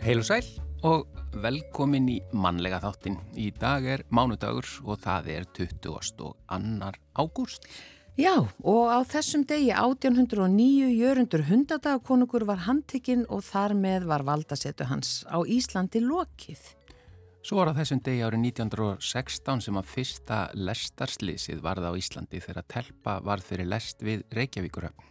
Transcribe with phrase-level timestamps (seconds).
[0.00, 0.46] Heil og sæl
[0.82, 1.04] og
[1.38, 3.14] velkomin í mannlega þáttin.
[3.38, 6.32] Í dag er mánudagur og það er 22.
[7.14, 7.68] ágúst.
[8.18, 14.90] Já, og á þessum degi 1809 jörundur hundadagakonungur var handtekinn og þar með var valdasetu
[14.90, 16.79] hans á Íslandi lokið.
[17.40, 22.66] Svo var á þessum degi árið 1916 sem að fyrsta lestarslýsið varða á Íslandi þegar
[22.68, 25.06] telpa varð fyrir lest við Reykjavíkuröfn.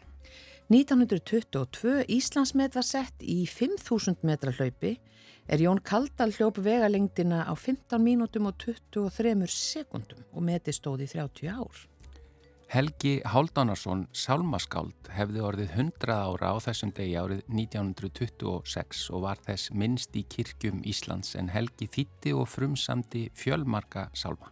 [0.70, 5.00] 1922 Íslandsmet var sett í 5000 metra hlaupi
[5.50, 11.50] er Jón Kaldal hljóp vegalengdina á 15 mínútum og 23 sekundum og meti stóði 30
[11.50, 11.89] ár.
[12.70, 19.72] Helgi Háldánarsson, sálmaskáld, hefði orðið 100 ára á þessum degi árið 1926 og var þess
[19.74, 24.52] minnst í kirkjum Íslands en Helgi þýtti og frumsamdi fjölmarka sálma.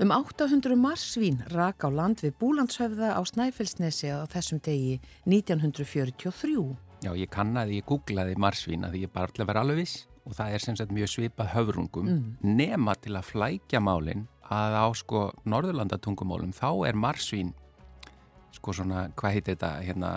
[0.00, 6.56] Um 800 marsvín rak á land við Búlandshöfða á Snæfellsnesi á þessum degi 1943.
[7.04, 10.56] Já, ég kannaði, ég googlaði marsvín að ég bara alltaf verði alveg viss og það
[10.56, 12.26] er sem sagt mjög svipað höfrungum mm.
[12.46, 17.52] nema til að flækja málinn að á sko Norðurlandatungumólum þá er marsvín
[18.52, 20.10] sko svona, hvað heitir þetta hérna,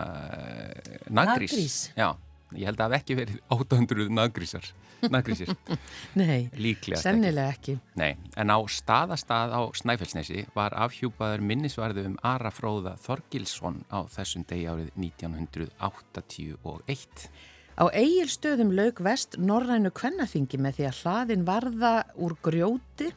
[1.09, 1.55] nagrís.
[1.55, 1.77] Nagrís.
[1.97, 2.09] Já,
[2.53, 4.73] ég held að það hef ekki verið 800 nagrísar
[5.11, 5.49] nagrísir.
[6.19, 7.77] Nei, Líklega sennilega ekki.
[7.99, 14.43] Nei, en á staðastað á Snæfellsnesi var afhjúpaður minnisvarðu um Ara Fróða Þorgilsson á þessum
[14.49, 17.29] degi árið 1981.
[17.75, 23.15] Á eigilstöðum laug vest Norrænu kvennafingi með því að hlaðin varða úr grjóti eh,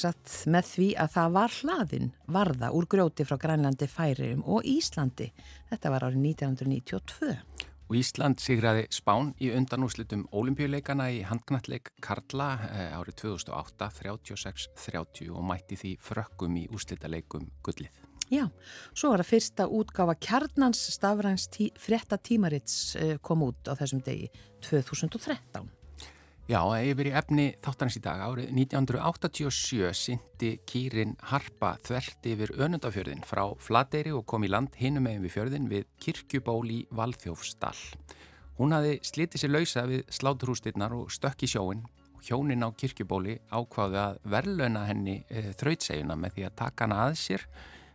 [0.00, 5.30] sagt með því að það var hlaðin varða úr grjóti frá Grænlandi, Færium og Íslandi.
[5.70, 7.30] Þetta var árið 1992.
[7.86, 15.46] Og Ísland sigraði Spán í undanúslitum ólimpíuleikana í handknalleg Karla eh, árið 2008, 36-30 og
[15.46, 18.02] mætti því frökkum í úslitaleikum gullið.
[18.26, 18.48] Já,
[18.90, 21.46] svo var að fyrsta útgáfa kjarnans stafræns
[21.78, 24.32] frétta tímarits eh, kom út á þessum degi
[24.66, 25.70] 2013.
[26.46, 33.24] Já, yfir í efni þáttanins í dag árið 1987 syndi kýrin Harpa þvert yfir önundafjörðin
[33.26, 37.72] frá Flateyri og kom í land hinum megin við fjörðin við kirkjuból í Valþjófsdal.
[38.60, 41.80] Hún hafi slitið sér lausa við sláturhústinnar og stökk í sjóin
[42.14, 47.00] og hjónin á kirkjubóli ákváði að verðlauna henni e, þrautsegjuna með því að taka hana
[47.08, 47.46] að sér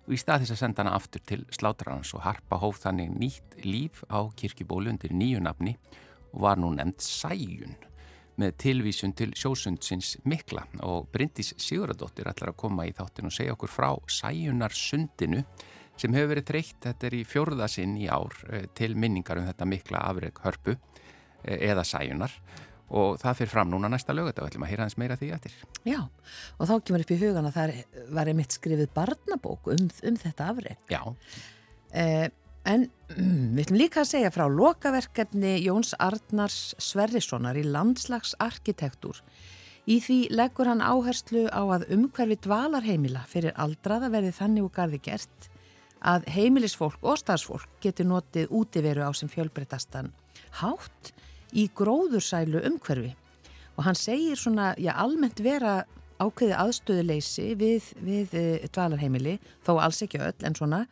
[0.09, 3.55] og í stað þess að senda hana aftur til sláturhans og Harpa hóf þannig nýtt
[3.63, 5.77] líf á kirkjubóli undir nýju nafni
[6.33, 7.79] og var nú nefnd Sæjun
[8.41, 13.55] með tilvísun til sjósundsins mikla og Bryndís Siguradóttir ætlar að koma í þáttin og segja
[13.55, 15.43] okkur frá Sæjunar sundinu
[15.99, 18.33] sem hefur verið treykt, þetta er í fjórðasinn í ár
[18.77, 20.75] til minningar um þetta mikla afreg hörpu
[21.43, 22.33] eða Sæjunar
[22.91, 25.55] og það fyrir fram núna næsta lögut og ætlum að hýra hans meira því eftir.
[25.87, 26.01] Já,
[26.57, 27.73] og þá kemur upp í hugan að það
[28.17, 30.81] var einmitt skrifið barnabók um, um þetta afreg.
[30.91, 31.01] Já.
[31.91, 32.27] Eh,
[32.67, 32.85] En
[33.15, 39.21] mm, við ætlum líka að segja frá lokaverkefni Jóns Arnars Sverrissonar í landslagsarkitektúr.
[39.89, 44.99] Í því leggur hann áherslu á að umhverfi dvalarheimila fyrir aldraða verði þannig úr gardi
[45.01, 45.47] gert
[46.01, 50.11] að heimilisfólk og starfsfólk getur notið útiveru á sem fjölbreytastan
[50.61, 51.11] hátt
[51.53, 53.15] í gróðursælu umhverfi.
[53.77, 55.81] Og hann segir svona, já almennt vera
[56.21, 60.83] ákveði aðstöðuleysi við, við e, dvalarheimili, þó alls ekki öll en svona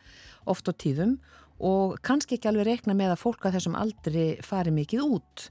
[0.50, 1.18] oft á tíðum
[1.60, 5.48] og kannski ekki alveg rekna með að fólk að þessum aldri fari mikið út.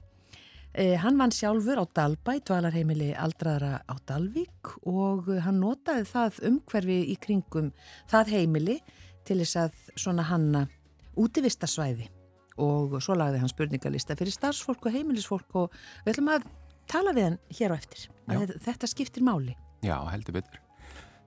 [0.70, 7.00] Eh, hann vann sjálfur á Dalbæ, dvalarheimili aldraðara á Dalvík og hann notaði það umhverfi
[7.10, 7.72] í kringum
[8.10, 8.78] það heimili
[9.26, 10.68] til þess að svona hanna
[11.18, 12.06] útivistarsvæði
[12.62, 16.46] og svo lagði hann spurningalista fyrir starfsfólk og heimilisfólk og við ætlum að
[16.90, 18.06] tala við hann hér á eftir.
[18.62, 19.56] Þetta skiptir máli.
[19.82, 20.69] Já, heldur betur.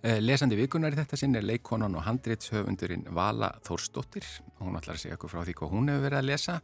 [0.04, 4.26] Lesandi vikunar í þetta sinn er leikonan og handréttshöfundurinn Vala Þórsdóttir.
[4.58, 6.56] Og hún ætlar að segja okkur frá því hvað hún hefur verið að lesa.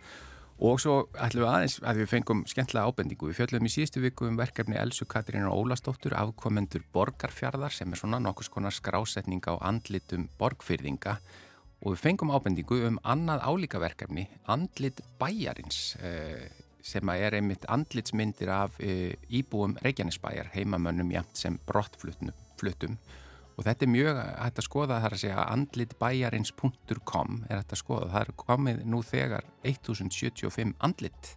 [0.59, 3.29] Og svo ætlum við aðeins að við fengum skemmtilega ábendingu.
[3.29, 8.19] Við fjöldum í síðustu viku um verkefni Elsu Katrínar Ólastóttur afkomendur borgarfjardar sem er svona
[8.19, 11.15] nokkus konar skrásetning á andlitum borgfyrðinga
[11.79, 15.95] og við fengum ábendingu um annað álíka verkefni Andlit bæjarins
[16.83, 22.99] sem er einmitt andlitsmyndir af íbúum Reykjanesbæjar heimamönnum jæmt sem brottfluttum
[23.59, 27.81] og þetta er mjög hægt að skoða það er að segja andlitbæjarins.com er hægt að
[27.81, 31.35] skoða, það er komið nú þegar 1075 andlit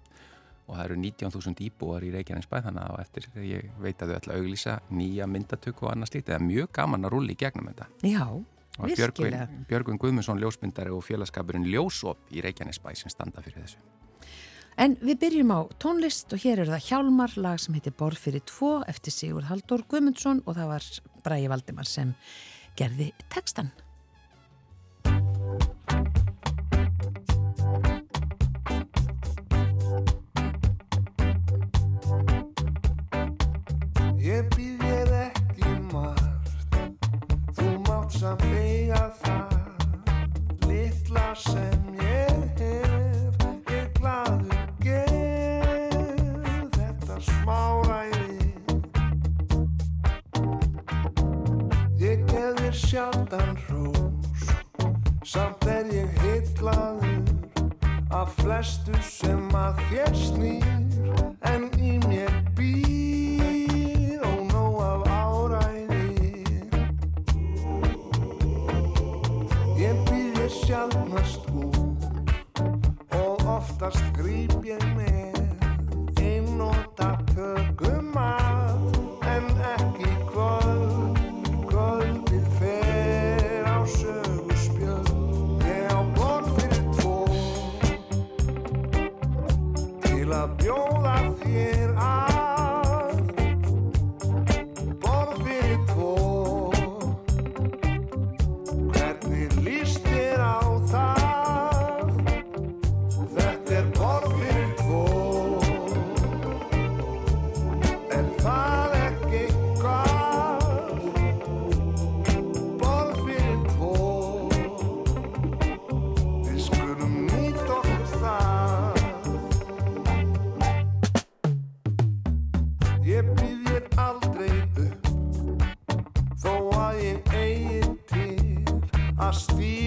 [0.69, 4.37] og það eru 19.000 íbúar í Reykjanesbæ þannig að eftir ég veit að þau ætla
[4.37, 7.71] að auglýsa nýja myndatöku og annað slíkt það er mjög gaman að rulli í gegnum
[7.73, 7.89] þetta.
[8.07, 8.27] Já,
[8.79, 13.83] virkilega Björgvin, Björgvin Guðmundsson ljósmyndari og félagskapurinn Ljósop í Reykjanesbæ sem standa fyrir þessu.
[14.81, 18.45] En við byrjum á tónlist og hér er það Hjálmar lag sem heitir Borð fyrir
[18.49, 20.87] tvo eftir Sigurd Haldur Guðmundsson og það var
[21.25, 22.15] Bræi Valdimar sem
[22.79, 23.71] gerði tekstan.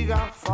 [0.06, 0.45] got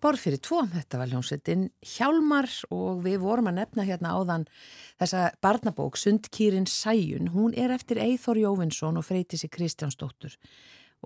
[0.00, 4.46] Borð fyrir tvo, þetta var hljómsveitin Hjálmar og við vorum að nefna hérna áðan
[5.00, 10.38] þessa barnabók Sundkýrin Sæjun, hún er eftir Eithor Jóvinsson og Freytísi Kristjánsdóttur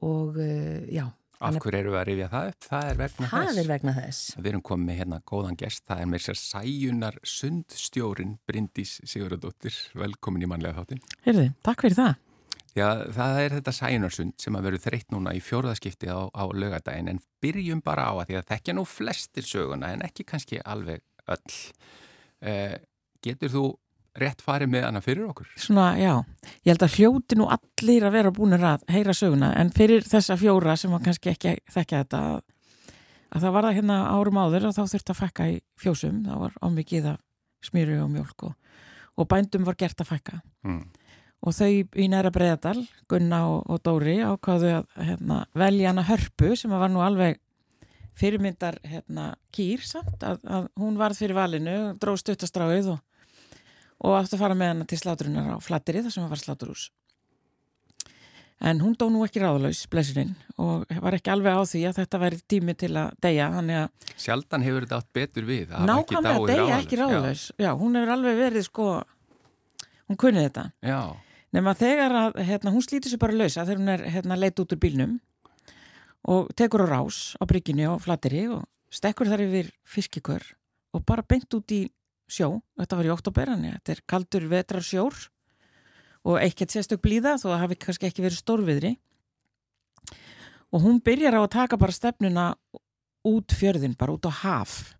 [0.02, 1.08] og uh, já,
[1.44, 2.66] Af hverju eru við að rifja það upp?
[2.70, 3.58] Það er vegna það þess.
[3.58, 4.20] er vegna þess.
[4.38, 9.80] Við erum komið með hérna góðan gest, það er með sér sæjunar sundstjórin Bryndís Sigurðardóttir,
[9.98, 11.02] velkomin í mannlega þáttin.
[11.26, 12.14] Heyrði, takk fyrir það.
[12.74, 17.12] Já, það er þetta sæjunarsund sem að veru þreytt núna í fjórðaskipti á, á lögadaginn
[17.12, 21.04] en byrjum bara á að því að þekkja nú flestir söguna en ekki kannski alveg
[21.30, 21.54] öll.
[22.42, 22.74] Eh,
[23.22, 23.62] getur þú
[24.18, 25.46] rétt farið með hana fyrir okkur?
[25.58, 26.12] Svona, já,
[26.62, 30.36] ég held að hljóti nú allir að vera búinir að heyra söguna en fyrir þessa
[30.38, 32.42] fjóra sem var kannski ekki þekkja þetta að,
[33.34, 36.44] að það var það hérna árum áður og þá þurfti að fækka í fjósum, það
[36.44, 37.22] var ámikið af
[37.70, 38.54] smýru og mjölk og,
[39.18, 40.86] og bændum var gert að fækka Mm.
[41.44, 41.70] Og þau
[42.00, 46.92] í næra Breiðadal, Gunna og, og Dóri ákváðu að hérna, velja hana hörpu sem var
[46.92, 47.40] nú alveg
[48.18, 53.00] fyrirmyndar hérna, kýr samt að, að hún varð fyrir valinu, dróð stuttastráið og,
[54.04, 56.90] og átti að fara með hana til slátrunar á Flatteri þar sem var sláturhús.
[58.64, 60.30] En hún dó nú ekki ráðlaus, blessurinn,
[60.62, 64.14] og var ekki alveg á því að þetta væri tími til að deyja, þannig að
[64.24, 65.66] Sjaldan hefur þetta átt betur við.
[65.74, 66.86] að hafa ekki nákvæmlega dáið deyja ráðalaus.
[66.86, 67.44] ekki ráðlaus.
[67.58, 67.70] Já.
[67.82, 68.86] hún hefur alveg verið sko,
[70.06, 70.64] hún kunni þetta.
[70.86, 71.00] Já,
[71.54, 74.58] Nefn að þegar að, hérna, hún slítur sér bara lausa þegar hún er hérna, leitt
[74.58, 75.18] út úr bílnum
[76.26, 80.48] og tekur á rás á brygginni og flatteri og stekkur þar yfir fiskikör
[80.94, 81.84] og bara beint út í
[82.30, 85.14] sjó, þetta var í oktober, en þetta er kaldur vetrar sjór
[86.24, 88.92] og ekkert sérstök blíða þó að hafi kannski ekki verið stórviðri.
[90.74, 92.46] Og hún byrjar á að taka bara stefnuna
[93.28, 94.94] út fjörðin, bara út á haf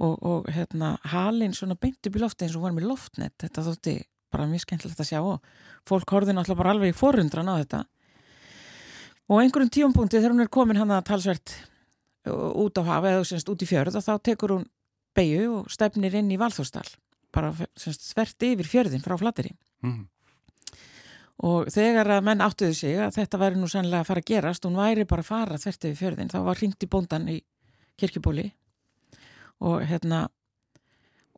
[0.00, 3.36] og, og hérna halinn svona beint upp í lofti eins og var með loftnet.
[3.38, 3.96] Þetta þótti
[4.32, 5.52] bara mjög skemmtilegt að sjá og
[5.88, 7.82] fólk horfði náttúrulega bara alveg í forundran á þetta.
[9.30, 11.54] Og einhverjum tíumpunkti þegar hún er komin hann að talsvert
[12.30, 14.66] út á haf eða semst út í fjörð og þá tekur hún
[15.16, 16.86] beigju og stefnir inn í Valþórsdal
[17.34, 19.50] bara semst svert yfir fjörðin frá flatteri
[19.82, 20.02] mm.
[21.48, 24.68] og þegar að menn áttuðu sig að þetta væri nú sannlega að fara að gerast
[24.68, 27.40] hún væri bara að fara þvert yfir fjörðin þá var hringt í bóndan í
[27.98, 28.46] kirkjubóli.
[29.62, 30.24] Og hérna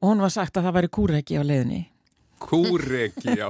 [0.00, 1.82] og hún var sagt að það væri kúreki á leiðinni
[2.42, 3.46] Kúreki, já.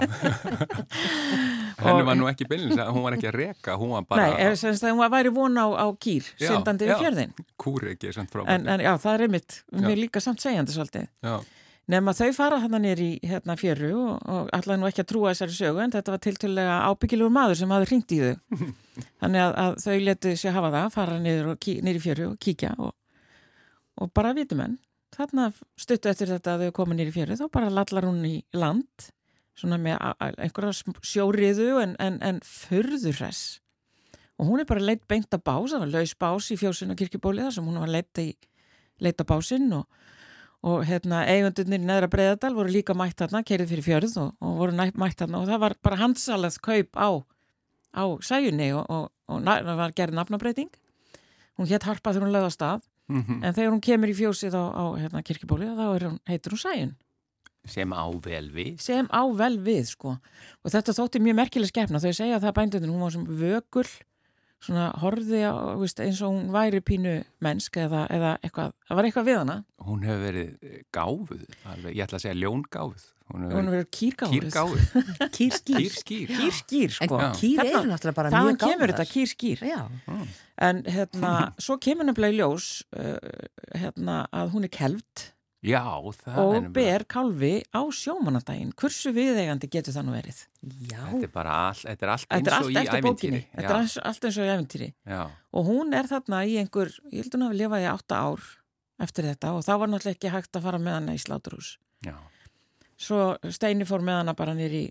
[1.84, 4.46] Henni var nú ekki beinlins að hún var ekki að reka, hún var bara Nei,
[4.54, 8.44] að hún væri von á, á kýr syndandi yfir fjörðin kúreki, samt frá.
[8.46, 11.36] en, en já, það er einmitt, mér líka samt segjandi svolítið Já,
[11.92, 15.08] Nefn að þau fara þarna nýri í hérna, fjöru og, og allavega nú ekki að
[15.10, 18.62] trúa þessari sögu en þetta var tiltölulega ábyggilegur maður sem hafði hringt í þau.
[19.20, 22.94] Þannig að, að þau letu sér hafa það, fara í fjöru og kíkja og,
[24.00, 24.78] og bara vitum enn.
[25.14, 29.10] Þarna stuttu eftir þetta að þau koma í fjöru þá bara lallar hún í land
[29.54, 30.00] svona með
[30.42, 33.60] einhverja sjóriðu en, en, en furðurres.
[34.34, 37.44] Og hún er bara leitt beint að bás, það var laus bás í fjósinu kirkjubóli
[37.44, 38.32] þar sem hún var leitt í
[39.02, 39.86] leita básinn og
[40.64, 44.54] og hérna eigundunir í neðra breyðadal voru líka mætt þarna, kerið fyrir fjörð og, og
[44.62, 47.08] voru mætt þarna og það var bara handsalað kaup á,
[47.92, 50.70] á sæjunni og, og, og það var gerð nafnabreiting
[51.58, 53.42] hún hétt harpa þegar hún lögða stað Mhm.
[53.44, 56.94] en þegar hún kemur í fjósið á, á hérna, kirkibóli þá hún, heitir hún sæjun
[57.66, 58.80] sem á vel við.
[58.80, 60.16] sem á vel við sko
[60.64, 63.88] og þetta þótti mjög merkileg skefna þau segja það bændundin, hún var sem vökul
[64.64, 69.04] svona horfði á, veist, eins og hún væri pínu mennsk eða, eða eitthvað, það var
[69.08, 73.04] eitthvað við hana Hún hefur verið gáfuð, alveg, ég ætla að segja ljóngáfuð.
[73.32, 75.04] Hún hefur verið kýrgáð verið kýrgáfuð.
[75.36, 75.84] Kýrskýr.
[76.28, 76.90] Kýrskýr.
[76.92, 77.20] sko.
[78.44, 78.58] mjög gáðar.
[78.64, 79.62] kemur þetta kýrskýr.
[79.64, 79.78] Já,
[80.68, 82.66] en hérna, svo kemur nefnilega í ljós
[82.96, 83.14] uh,
[83.72, 85.30] hérna, að hún er kelft
[85.64, 85.80] Já,
[86.20, 90.42] það er og ber kálfi á sjómanandaginn hversu viðeigandi getur það nú verið?
[90.90, 91.00] Já.
[91.08, 93.40] Þetta er bara all, þetta er allt þetta er eins og allt í ævintýri.
[93.54, 95.22] þetta er allt, eins og í æventýri Já,
[95.56, 98.44] og hún er þarna í einhver ég held hún hafi lifað í átta ár
[99.02, 99.54] eftir þetta.
[99.56, 101.74] Og það var náttúrulega ekki hægt að fara með hana í sláturhús.
[102.04, 102.14] Já,
[103.00, 104.84] svo Steini fór með hana bara nýri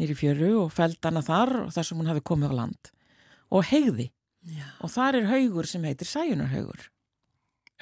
[0.00, 2.90] nýri fjöru og feld hana þar og þar sem hún hafi komið á land
[3.54, 4.10] og heigði
[4.44, 4.66] já.
[4.80, 6.90] og þar er haugur sem heitir Sæjunarhaugur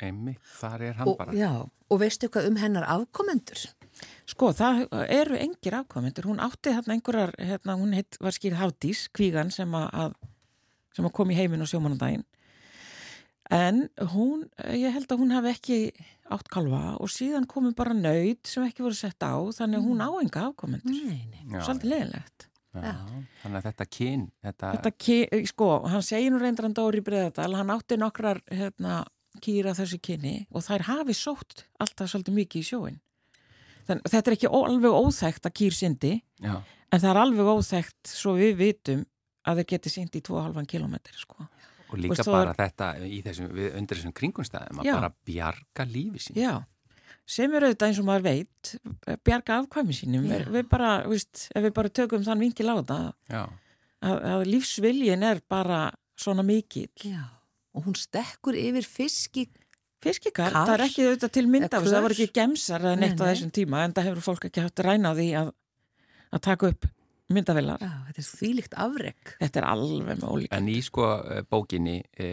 [0.02, 1.32] einmitt, þar er hann Og, bara.
[1.36, 1.50] já,
[1.90, 3.60] og veistu hvað um hennar afkomendur?
[4.26, 6.26] Sko, það eru engir afkomendur.
[6.26, 10.16] Hún átti þarna einhverjar, hérna, hún heit, var skýr Hafdís, kvígan sem að,
[10.96, 12.24] sem að kom í heiminn á sjómanandaginn.
[13.52, 15.78] En hún, ég held að hún hafi ekki
[16.32, 20.00] átt kalva og síðan komu bara nöyð sem ekki voru sett á, þannig að hún
[20.00, 20.94] á enga afkomendur.
[21.04, 21.42] Nei, nei.
[21.52, 22.46] Já, Svolítið leðilegt.
[22.74, 22.94] já,
[23.42, 27.52] þannig að þetta kyn, þetta, Þetta, ki- sko, hann segir nú reyndar hann Dóri Breðadal,
[27.54, 29.04] hann átti nokkrar, hérna,
[29.44, 32.98] kýra þessu kynni og þær hafi sótt alltaf svolítið mikið í sjóin.
[33.86, 36.62] Þannig, þetta er ekki alveg óþægt að kýr syndi, já,
[36.94, 39.00] En það er alveg óþægt svo við vitum
[39.44, 41.48] að þeir geti syngt í 2,5 km sko.
[41.94, 46.22] Og líka það bara þetta í þessum, við, undir þessum kringumstæðum að bara bjarga lífi
[46.26, 46.38] sín.
[46.42, 46.52] Já,
[47.24, 48.72] sem er auðvitað eins og maður veit
[49.24, 52.98] bjarga afkvæmi sínum við, við bara, víst, ef við bara tökum þann vinkil á þetta
[53.32, 53.42] Já,
[54.04, 55.82] að, að lífsviljin er bara
[56.20, 56.90] svona mikill.
[57.02, 57.22] Já,
[57.74, 59.48] og hún stekkur yfir fiski.
[60.04, 60.66] Fiskikar, Kar?
[60.68, 63.02] það er ekki auðvitað til mynd Eða af þessu, það voru ekki gemsar eða Nei,
[63.06, 63.28] neitt á nei.
[63.30, 65.48] þessum tíma en það hefur fólk ekki haft ræna á því að,
[66.36, 66.88] að taka upp
[67.32, 67.82] myndavillar.
[67.82, 69.36] Já, þetta er þvílíkt afreg.
[69.40, 70.58] Þetta er alveg með ólíka.
[70.58, 72.26] en í sko eh, bókinni e,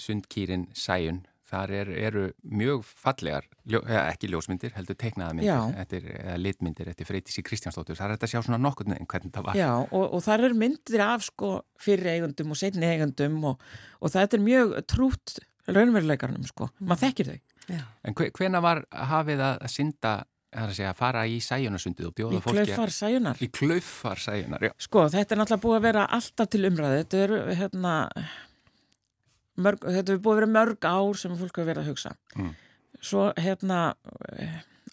[0.00, 5.58] Sundkýrin Sæjun, þar er, eru mjög fallegar, ljó, eða, ekki ljósmyndir, heldur teiknaða Já.
[5.62, 7.96] myndir, eftir, eða litmyndir eftir Freytísi Kristjánsdóttur.
[7.96, 9.60] Það er þetta að sjá svona nokkurnu en hvernig það var.
[9.60, 13.68] Já, og, og það eru myndir af sko fyrir eigundum og seinni eigundum og,
[14.00, 15.38] og það er mjög trútt
[15.68, 17.38] raunveruleikarnum sko, maður þekkir þau.
[17.68, 17.82] Já.
[18.08, 20.12] En hve, hvena var hafið að synda,
[20.52, 23.40] það er að segja, að fara í Sæjunasundið og bjóða Í fólki klaufar sæjunar.
[23.40, 24.72] Í klaufar Sæjunar, já.
[24.86, 27.02] Sko, þetta er náttúrulega búið að vera alltaf til umræði.
[27.02, 27.96] Þetta er hérna,
[29.66, 32.14] mörg, þetta er búið að vera mörg ár sem fólk hefur verið að hugsa.
[32.36, 32.54] Mm.
[32.98, 33.82] Svo hérna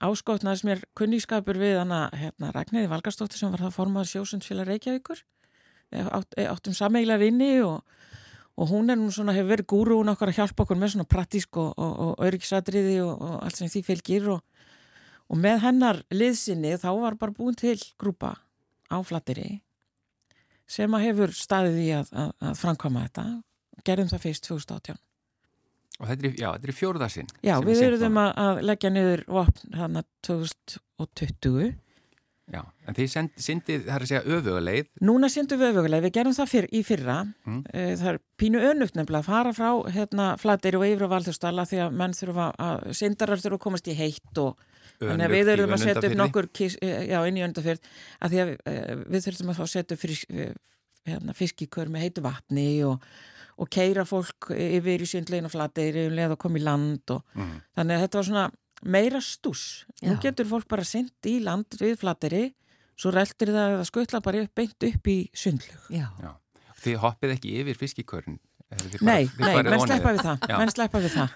[0.03, 5.21] áskotnaðis mér kunnískapur við hana hérna Ragnæði Valgarsdóttir sem var það formað sjósundsfélag Reykjavíkur
[5.93, 7.83] átt, áttum sameigilega vinni og,
[8.59, 11.59] og hún er nú svona, hefur verið gúrún okkar að hjálpa okkur með svona praktísk
[11.61, 12.13] og, og, og
[15.29, 18.35] og, og því og með hennar liðsinni þá var bara búin til grúpa
[18.91, 19.61] á flatteri
[20.67, 23.43] sem að hefur staðið í að, að, að framkvæma þetta
[23.85, 25.01] gerðum það fyrst 2018
[25.95, 27.27] Og þetta er, já, þetta er fjóruðarsinn.
[27.39, 31.75] Já, við eruðum að, að leggja niður vopn hann að 2020.
[32.51, 34.89] Já, en þið syndið, það er að segja, öfuguleið.
[35.01, 37.25] Núna syndum við öfuguleið, við gerum það fyrr, í fyrra.
[37.47, 37.61] Mm.
[37.71, 41.79] Það er pínu önugt nefnilega að fara frá hérna, flatir og yfir á valdurstala því
[41.87, 44.59] að menn þurfa að, syndarar þurfa að komast í heitt og
[45.01, 48.51] þannig að við þurfum að setja upp nokkur, já, inn í öndafyrð, að því að
[49.05, 50.05] við þurfum að setja upp
[51.05, 53.01] hérna, fiskikör með heitu vatni og
[53.61, 57.21] og keira fólk yfir í syndlegin og flateyri um leið að koma í land og
[57.37, 57.51] mm.
[57.77, 58.45] þannig að þetta var svona
[58.95, 59.61] meira stús.
[60.03, 62.49] Nú getur fólk bara synd í land við flateyri
[62.99, 65.87] svo reltir það að skutla bara upp, beint upp í syndlug.
[65.93, 66.09] Já.
[66.19, 66.33] Já.
[66.83, 68.37] Þið hoppið ekki yfir fiskikörn?
[69.05, 70.47] Nei, nei, menn sleppa við það.
[70.57, 71.35] Menn sleppa við það.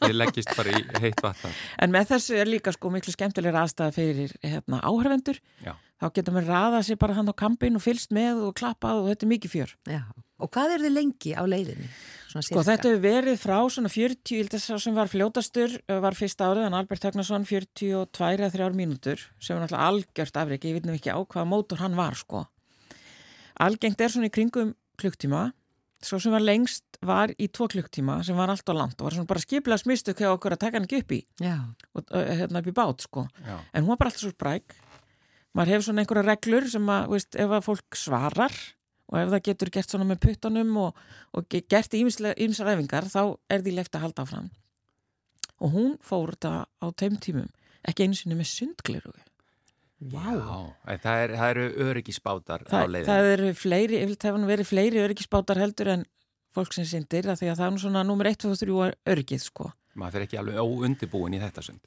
[0.00, 1.52] Þið leggist bara í heitt vatn.
[1.84, 5.42] En með þessu er líka sko miklu skemmtilegur aðstæða fyrir hérna, áhörvendur.
[5.60, 5.74] Já.
[6.00, 9.10] Þá getur maður raðað sér bara hann á kampin og fylst með og klappað og
[9.10, 9.76] þetta er mikið fjör.
[9.92, 10.00] Já.
[10.40, 11.90] Og hvað er þið lengi á leiðinni?
[12.30, 16.16] Sko þetta hefur verið frá svona 40, ég held að það sem var fljótastur var
[16.16, 21.02] fyrsta árið, en Albert Högnason 42-3 mínútur sem var náttúrulega algjört afreik, ég veit nefnir
[21.02, 22.46] ekki á hvaða mótor hann var sko.
[23.60, 24.72] Algengt er svona í kringum
[25.02, 25.50] klukktíma,
[26.04, 29.16] svo sem var lengst var í tvo klukktíma sem var allt á land og var
[29.16, 31.56] svona bara skiplega smistu hvað okkur að taka hann ekki upp í Já.
[31.96, 33.26] og hérna upp í bát sko.
[33.44, 33.56] Já.
[33.72, 34.76] En hún var bara alltaf svo spræk,
[35.56, 38.56] maður hefur svona einhverja reglur sem að, veist, ef að fólk svarar
[39.10, 41.00] og ef það getur gert svona með puttanum og,
[41.36, 44.50] og gert ímsar æfingar þá er því leift að halda áfram
[45.60, 47.50] og hún fór þetta á teim tímum
[47.84, 49.29] ekki einu sinni með sundgliru Wow.
[50.00, 50.32] Já,
[51.02, 53.08] það, er, það eru öryggisbátar það, á leiðinu.
[53.10, 56.04] Það eru fleiri, það hefur verið fleiri öryggisbátar heldur en
[56.56, 59.70] fólk sem syndir, því að það er svona nummer 1, 2, 3 öryggið sko.
[60.00, 61.82] Maður fyrir ekki alveg óundibúin í þetta sund.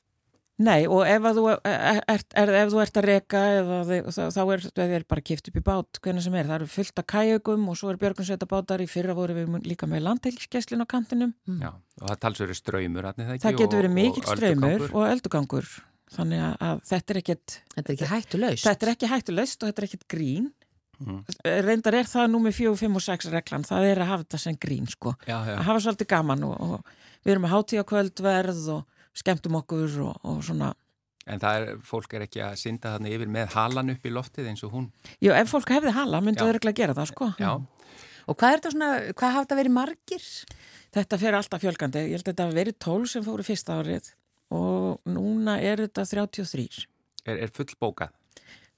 [0.62, 4.66] Nei og ef þú ert, er, ef þú ert að reka eða, þá, þá er
[4.68, 7.80] það bara kipt upp í bát hvernig sem er, það eru fullt af kæjögum og
[7.80, 11.34] svo er björgunsveitabátar í fyrra voru við líka með landheilskesslin á kantinum.
[11.58, 15.74] Já, og það talsverður ströymur Það, það getur verið mikil ströymur og öldugangur
[16.14, 19.84] þannig að þetta er ekkit Þetta er ekki hættulegst Þetta er ekki hættulegst og þetta
[19.84, 20.52] er ekkit grín.
[21.02, 21.24] Mm.
[21.66, 24.40] reyndar er það nú með 4, 5 og 6 reglan, það er að hafa þetta
[24.44, 25.56] sem grín sko, já, já.
[25.58, 30.40] að hafa svolítið gaman og, og við erum með hátíakvöldverð og skemmtum okkur og, og
[30.46, 30.70] svona.
[31.26, 34.50] En það er, fólk er ekki að synda þarna yfir með halan upp í loftið
[34.52, 34.90] eins og hún?
[35.24, 37.30] Jú, ef fólk hefði hala myndi það örgulega gera það sko.
[37.42, 37.54] Já.
[38.24, 40.28] Og hvað er þetta svona, hvað hafði það verið margir?
[40.94, 44.12] Þetta fer alltaf fjölgandi, ég held að þetta hafi verið 12 sem fóru fyrsta árið
[44.54, 46.86] og núna er þetta 33
[47.24, 48.12] Er, er full bókað?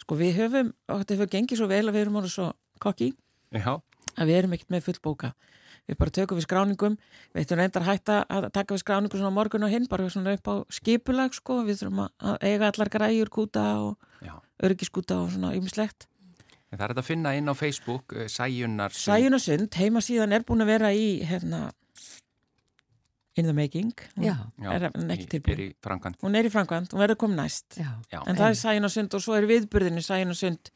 [0.01, 2.47] Sko við höfum, og þetta hefur gengið svo vel að við erum orðið svo
[2.83, 3.11] kokki
[3.55, 3.71] Já.
[4.13, 5.53] að við erum ekkert með full bókað.
[5.85, 6.97] Við bara tökum við skráningum
[7.33, 10.49] við eittum reyndar hætta að taka við skráningum svona morgun og hinn, bara svona upp
[10.49, 13.97] á skipulag sko, við þurfum að eiga allar græjur kúta og
[14.63, 16.07] örgiskúta og svona ymmislegt
[16.75, 20.71] Það er þetta að finna inn á Facebook uh, Sæjunarsund Sæjunarsund, heimasíðan er búin að
[20.73, 21.69] vera í hérna
[23.35, 23.93] in the making.
[24.17, 24.35] Já.
[24.71, 27.79] er ekki tilbúin í framkvæmt hún er í framkvæmt, hún verður komið næst.
[27.79, 27.91] Já.
[28.11, 28.21] Já.
[28.25, 30.71] en það er Sæjunarsund og svo er viðburðinni Sæjunarsund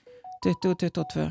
[0.46, 1.30] 2022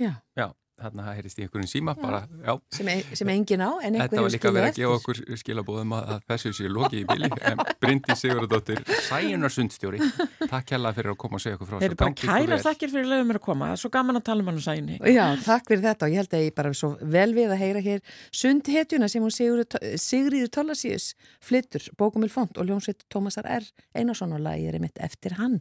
[0.00, 0.12] Já.
[0.36, 0.48] Já
[0.82, 2.52] þarna heyrist í einhverjum síma bara, já.
[2.76, 4.16] Sem, e sem engin á, en einhverjum skilja eftir.
[4.16, 7.30] Þetta var líka verið að gefa okkur skilabóðum að, að þessu séu loki í bíli,
[7.50, 10.10] en Bryndi Sigurðardóttir, Sæjunarsundstjóri,
[10.44, 11.82] takk hella fyrir að koma og segja okkur frá þessu.
[11.82, 14.20] Þeir eru bara kæra þakkir fyrir að lögum mér að koma, það er svo gaman
[14.20, 14.98] að tala um hann og Sæjunni.
[15.12, 17.84] Já, takk fyrir þetta og ég held að ég bara svo vel við að heyra
[17.84, 23.68] hér sundhetjuna sem hún Sigriður Tólasíus flyttur, Bókumil Font og Ljónsveit Tómasar R.
[23.94, 25.60] Einarsson og lagið er mitt eftir hann.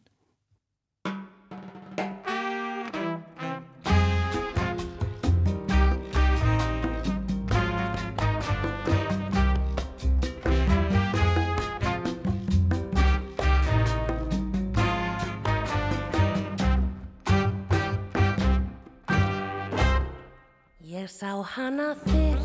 [21.21, 22.40] Sá hana fyrst,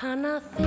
[0.00, 0.63] hana fyrst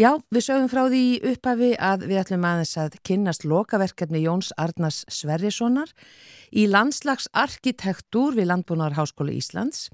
[0.00, 5.02] Já, við sögum frá því upphafi að við ætlum aðeins að kynnast lokaverkefni Jóns Arnars
[5.12, 5.90] Sverrissonar
[6.56, 9.90] í landslagsarkitektúr við Landbúnaðarháskóla Íslands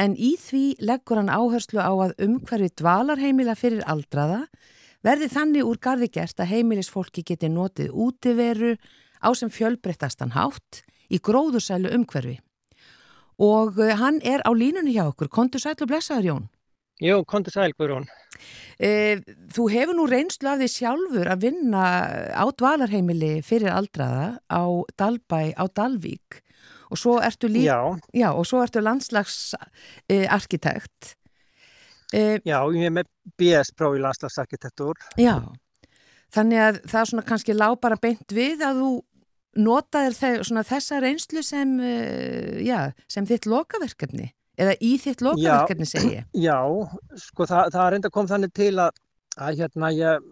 [0.00, 4.46] en í því leggur hann áherslu á að umhverfi dvalarheimila fyrir aldraða
[5.04, 8.78] verði þannig úr garði gert að heimilisfólki geti notið útiveru
[9.20, 12.38] á sem fjölbreyttastan hátt í gróðursælu umhverfi.
[13.44, 16.52] Og eh, hann er á línunni hjá okkur, kontur sæl og blessaður Jón.
[17.02, 18.06] Jú, konti sæl, Guðrún.
[18.78, 19.20] Eh,
[19.54, 21.84] Þú hefur nú reynslu af því sjálfur að vinna
[22.34, 24.62] á dvalarheimili fyrir aldraða á
[24.98, 26.40] Dalbæ á Dalvík
[26.90, 27.80] og svo ertu líka, Já,
[28.14, 31.14] já, og svo ertu landslagsarkitekt.
[32.14, 33.04] Eh, já, ég er með
[33.40, 34.94] BS-próf í landslagsarkitektúr.
[35.18, 35.40] já,
[36.34, 38.90] þannig að það svona kannski lá bara beint við að þú
[39.64, 40.14] notaðir
[40.66, 41.78] þessa reynslu sem,
[42.66, 46.26] já, sem þitt lokaverkefni eða í þitt lokaverkefni segi ég.
[46.46, 46.58] Já,
[47.26, 49.00] sko það, það reynda kom þannig til að,
[49.36, 50.28] að hérna ég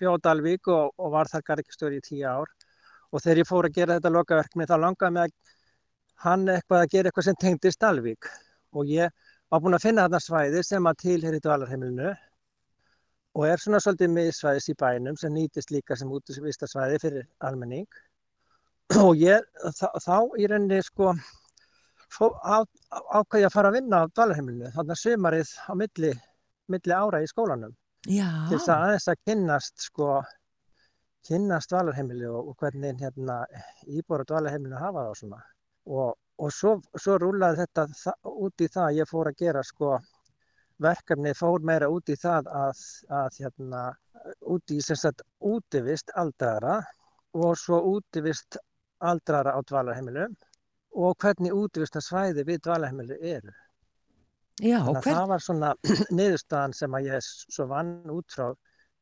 [0.00, 2.50] bjóð Dalvík og, og var þar garðikistöri í tíu ár.
[3.14, 5.34] Og þegar ég fór að gera þetta lokaverkni þá langaði mig að
[6.24, 8.30] hann eitthvað að gera eitthvað sem tengdist Dalvík.
[8.74, 9.12] Og ég
[9.52, 12.14] var búinn að finna þarna svæði sem að tilheri dvalarheimilinu.
[13.34, 17.86] Og er svona svolítið miðsvæðis í bænum sem nýtist líka sem útvistasvæði fyrir almenning.
[19.04, 19.46] Og ég
[19.78, 21.14] þá, þá í rauninni sko
[22.14, 22.62] fó- á-
[22.94, 24.70] á- ákvað ég að fara að vinna á dvalarheimilinu?
[24.76, 26.12] Þarna sumarið á milli,
[26.72, 27.74] milli ára í skólanum.
[28.06, 30.08] Já, til þess að aðeins að kynnast sko
[31.24, 33.38] kynnast dvalarheimili og, og hvernig hérna
[33.88, 35.38] íbúra dvalarheimilinu hafa það og svona.
[35.86, 36.10] Og,
[36.44, 37.86] og svo, svo rúlaði þetta
[38.28, 39.94] út í það að ég fór að gera sko
[40.84, 43.82] verkefni fór meira út í það að, að hérna
[44.52, 46.80] út í sem sagt útivist aldrara
[47.34, 48.58] og svo útivist
[49.04, 50.34] aldrara á dvalarheimilum
[50.94, 53.54] og hvernig útivistarsvæði við dvalarheimili eru.
[54.60, 55.72] já, Þannig að hver, það var svona
[56.20, 58.46] niðurstaðan sem að ég svo vann út frá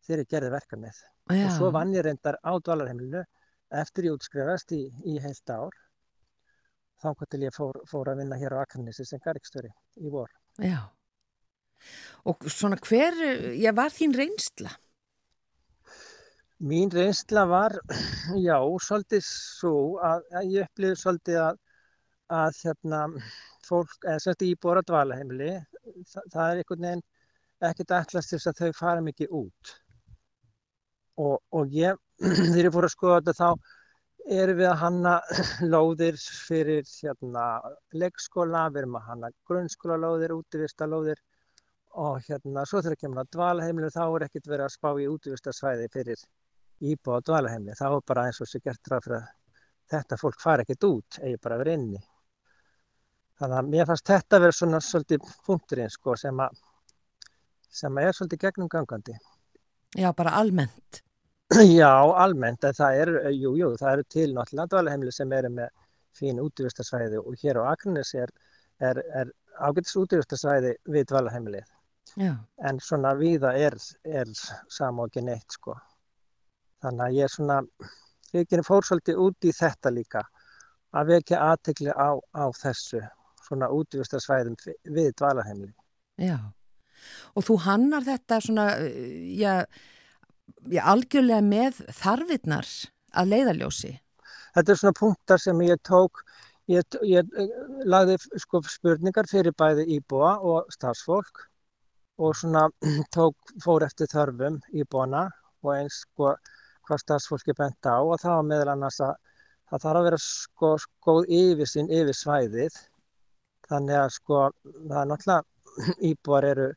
[0.07, 1.03] þegar ég gerði verkefnið.
[1.37, 3.25] já, Og svo vann ég reyndar á dvalarheimilinu
[3.83, 5.77] eftir ég útskrifast í, í heilt ár.
[7.03, 10.31] Þá til ég fór, fór að vinna hér á Akarnesi sem garrikstöri í vor.
[10.59, 10.89] já.
[12.31, 13.17] Og svona hver,
[13.59, 14.71] já, var þín reynsla?
[16.63, 17.75] Mín reynsla var,
[18.47, 18.55] já,
[18.87, 21.59] svolítið svo að, að ég upplifði svolítið að,
[22.33, 23.03] að hérna,
[23.67, 25.53] fólk, eða semst íbúar á dvalarheimili,
[26.11, 27.05] það, það er einhvern veginn
[27.69, 29.73] ekkert til þess að þau fara mikið út.
[31.23, 31.99] Og, og ég,
[32.53, 33.49] þegar ég fór að skoða þetta þá
[34.43, 35.15] erum við að hanna
[35.75, 36.19] lóðir
[36.49, 37.47] fyrir hérna,
[37.93, 41.21] leikskóla, við erum að hanna grunnskóla lóðir, útivista lóðir
[42.03, 45.91] og hérna, svo þegar kemur að dvalarheimili þá er ekkert verið að spá í útivistasvæði
[45.93, 46.25] fyrir
[46.83, 47.77] íbúa á dvalarheimili.
[47.79, 49.29] Það var bara eins og sér gert ráð fyrir að
[49.93, 52.01] þetta fólk fari ekkert út, eigi bara vera inni.
[53.43, 56.61] Þannig að mér fannst þetta vera svona svolítið punkturinn sko sem að
[57.73, 59.15] sem að er svolítið gegnum gangandi.
[59.99, 61.03] Já, bara almennt.
[61.81, 61.91] Já,
[62.23, 65.73] almennt, en það eru, jú, jú, það eru til náttúrulega dvalarheimili sem eru með
[66.17, 68.31] fín útvistarsvæði og hér á Akranes er,
[68.81, 71.67] er, er ágætis útvistarsvæði við dvalarheimilið.
[72.21, 72.37] Já,
[72.69, 75.75] En svona víða er, er ekki neitt, sko.
[76.85, 77.59] Þannig að ég er svona,
[78.37, 80.23] ég fór svolítið út í þetta líka,
[80.93, 83.03] að vekja aðtekli á, á þessu,
[83.47, 85.75] svona útvistarsvæðum við dvalarheimili.
[86.19, 86.39] já.
[87.35, 89.67] Og þú hannar þetta svona, eh, já,
[90.71, 92.69] já algjörlega með þarfirnar
[93.13, 93.93] að leiðarljósi.
[94.55, 96.23] Þetta er svona punktar sem ég tók,
[96.69, 97.49] ég, ég eh,
[97.85, 101.49] lagði sko spurningar fyrir bæði íbúa og starfsfólk
[102.19, 102.69] og svona
[103.17, 105.29] tók, fór eftir þörfum íbúana
[105.63, 106.37] og eins sko
[106.87, 109.15] hvað starfsfólki bent á og það var meðal annars að
[109.71, 110.73] það þarf að vera sko
[111.07, 112.81] góð yfirsýn yfir svæðið
[113.73, 116.69] þannig að sko það er náttúrulega íbúar eru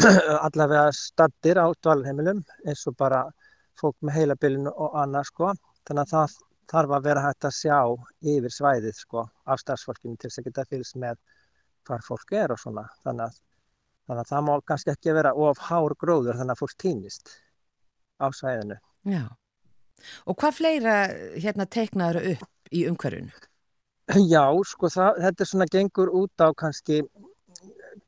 [0.46, 3.24] allavega stattir á dvalarheimilum eins og bara
[3.80, 5.52] fólk með heilabilin og annað sko
[5.84, 6.36] þannig að það
[6.70, 7.78] þarf að vera hægt að sjá
[8.34, 11.18] yfir svæðið sko af starfsfólkinu til þess að geta fylgst með
[11.84, 13.40] hvar fólk er og svona þannig að,
[14.08, 17.34] þannig að það má kannski ekki vera of hár gróður þannig að fólk týnist
[18.20, 18.78] á svæðinu.
[19.10, 19.24] Já.
[20.28, 20.94] Og hvað fleira
[21.36, 23.34] hérna teiknaður upp í umhverjunu?
[24.34, 26.98] Já, sko það, þetta er svona gengur út á kannski,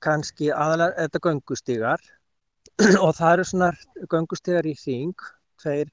[0.05, 2.03] kannski aðalega þetta göngustígar
[3.05, 3.69] og það eru svona
[4.13, 5.15] göngustígar í hring,
[5.63, 5.89] tveir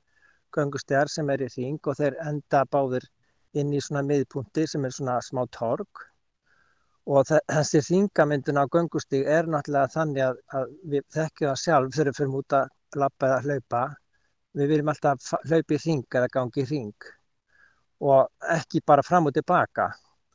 [0.58, 3.08] göngustígar sem er í hring og þeir enda báðir
[3.56, 6.04] inn í svona miðpunti sem er svona smá torg.
[7.08, 11.96] Og þe- þessi hringamyndun á göngustíg er náttúrulega þannig að, að við þekkjum það sjálf
[11.96, 13.84] þegar við fyrir út að lappa eða hlaupa.
[14.60, 17.12] Við viljum alltaf hlaupa í hring eða gangi í hring
[18.04, 19.92] og ekki bara fram og tilbaka.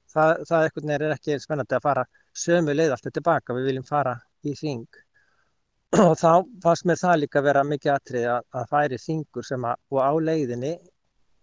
[0.08, 2.04] Það, það veginn er ekki spennandi að fara
[2.44, 4.14] sömu leið alltaf tilbaka, við viljum fara
[4.46, 4.86] í hring.
[6.04, 9.78] Og þá fannst mér það líka vera mikið atrið að, að færi hringur sem að,
[9.88, 10.72] og á leiðinni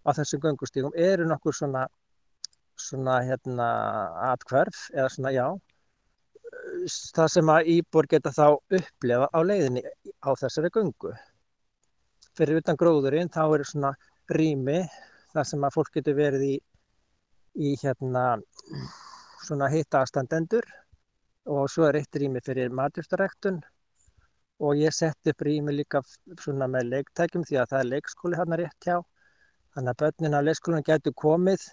[0.06, 1.82] á þessum göngustígum eru nokkur svona,
[2.78, 3.66] svona hérna
[4.28, 5.46] atkverf eða svona já,
[7.16, 9.82] það sem að íbúr geta þá upplefa á leiðinni
[10.22, 11.12] á þessari göngu.
[12.38, 13.92] Fyrir utan gróðurinn þá eru svona
[14.30, 14.84] rými
[15.36, 16.56] þar sem að fólk getur verið í,
[17.68, 18.26] í hérna
[19.44, 20.66] svona hitta aðstandendur
[21.52, 23.60] og svo er eitt rými fyrir matjústarektun
[24.66, 26.00] og ég sett upp rými líka
[26.40, 28.96] svona með leiktækjum því að það er leikskóli hérna rétt hjá.
[29.76, 31.66] Þannig að börnin á leikskólanum getur komið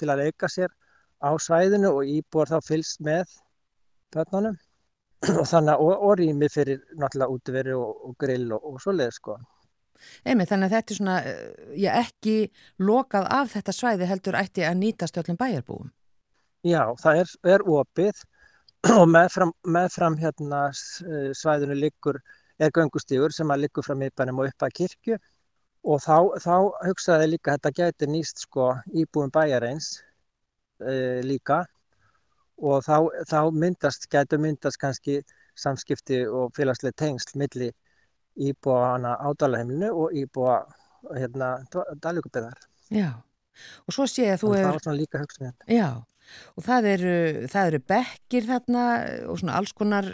[0.00, 0.72] til að leika sér
[1.20, 3.34] á svæðinu og íbúar þá fylgst með
[4.16, 4.56] börnunum
[5.40, 9.12] og þannig að og, og rými fyrir náttúrulega útiveri og, og grill og, og svoleið
[9.18, 9.36] sko.
[10.24, 12.36] Einmitt, þannig að þetta er svona, eh, já, ekki
[12.78, 15.90] lokað af þetta svæði heldur ætti að nýtast öllum bæjarbúum.
[16.62, 18.22] Já, það er, er opið
[19.00, 22.22] og meðfram, meðfram hérna eh, svæðinu liggur,
[22.62, 25.18] er göngustígur sem að liggur frá miðbænum og upp að kirkju
[25.82, 29.96] og þá, þá hugsaði ég líka að þetta gæti nýst sko íbúum bæjareins
[30.78, 31.62] e, líka
[32.62, 35.20] og þá, þá myndast, gætu myndast kannski
[35.58, 37.72] samskipti og félagslega tengsl milli
[38.36, 40.60] íbúa hana ádalaheimilinu og íbúa
[41.16, 41.50] hérna
[42.02, 42.56] daljökubiðar.
[42.92, 43.10] Já,
[43.86, 45.52] og svo sé ég að þú Það er, svona líka hugsun.
[45.68, 45.88] já,
[46.56, 47.14] og það eru,
[47.52, 48.84] það eru bekkir þarna
[49.28, 50.08] og svona alls konar,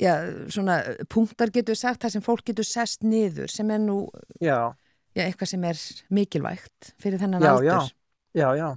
[0.00, 0.12] já,
[0.52, 0.78] svona
[1.12, 3.98] punktar getur sagt, það sem fólk getur sest niður, sem er nú,
[4.40, 4.72] Já.
[5.16, 5.80] já, eitthvað sem er
[6.10, 7.92] mikilvægt fyrir þennan Já, aldur.
[8.36, 8.68] Já, já,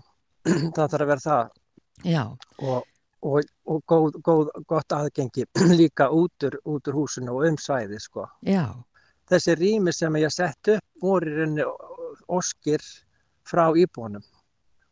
[0.76, 1.50] það þarf að vera það
[2.08, 2.24] Já,
[2.64, 2.84] og,
[3.22, 5.46] og, og góð, góð, gott aðgengi
[5.82, 8.28] líka út úr, út úr húsinu og um svæði sko.
[8.46, 8.66] já,
[9.30, 11.66] Þessi rými sem ég sett upp voru í rauninni
[12.30, 12.84] óskir
[13.46, 14.24] frá íbúanum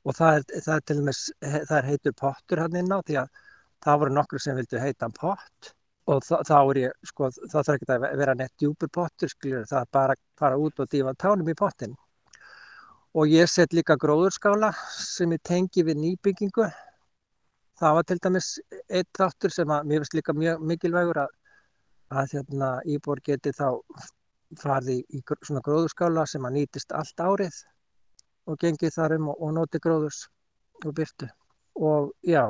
[0.07, 3.17] og það er, það er til dæmis, það er heitur pottur hann inn á því
[3.23, 3.41] að
[3.83, 5.73] það voru nokkur sem vildu heita pott
[6.07, 9.65] og þá, þá er ég, sko, það þarf ekki að vera nett djúpur pottur, skiljur,
[9.67, 11.95] það er bara að fara út og dífa tánum í pottin.
[13.17, 16.67] Og ég set líka gróðurskála sem ég tengi við nýbyggingu.
[17.77, 18.51] Það var til dæmis
[18.89, 21.33] eitt þáttur sem að mér finnst líka mjög mikilvægur að,
[22.09, 23.67] að hérna, íbúar geti þá
[24.57, 27.59] farið í, svona gróðurskála sem að nýtist allt árið
[28.47, 30.23] og gengið þar um og, og noti gróðurs
[30.85, 31.29] og byrtu.
[31.77, 32.47] Og já,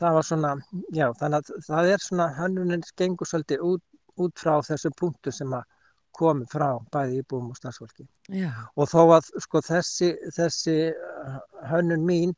[0.00, 0.52] það var svona,
[0.92, 3.84] já, þannig að það er svona, hönnunin gengur svolítið út,
[4.20, 5.64] út frá þessum punktu sem að
[6.12, 8.04] komi frá bæði íbúum og starfsfólki.
[8.28, 11.38] já, Og þó að sko þessi, þessi uh,
[11.70, 12.34] hönnun mín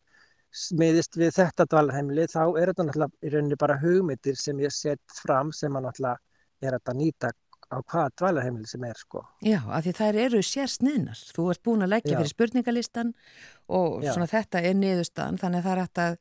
[0.55, 5.17] smiðist við þetta dvalarheimili, þá er þetta náttúrulega í rauninni bara hugmyndir sem ég set
[5.23, 7.33] fram sem að náttúrulega er að nýta
[7.75, 9.25] á hvaða dvalarheimili sem er sko.
[9.43, 11.25] já, af því þær eru sér sniðnar.
[11.35, 12.19] Þú ert búin að leggja Já.
[12.21, 13.14] fyrir spurningalistan
[13.69, 14.12] og Já.
[14.12, 16.19] svona þetta er niðurstaðan, þannig að það er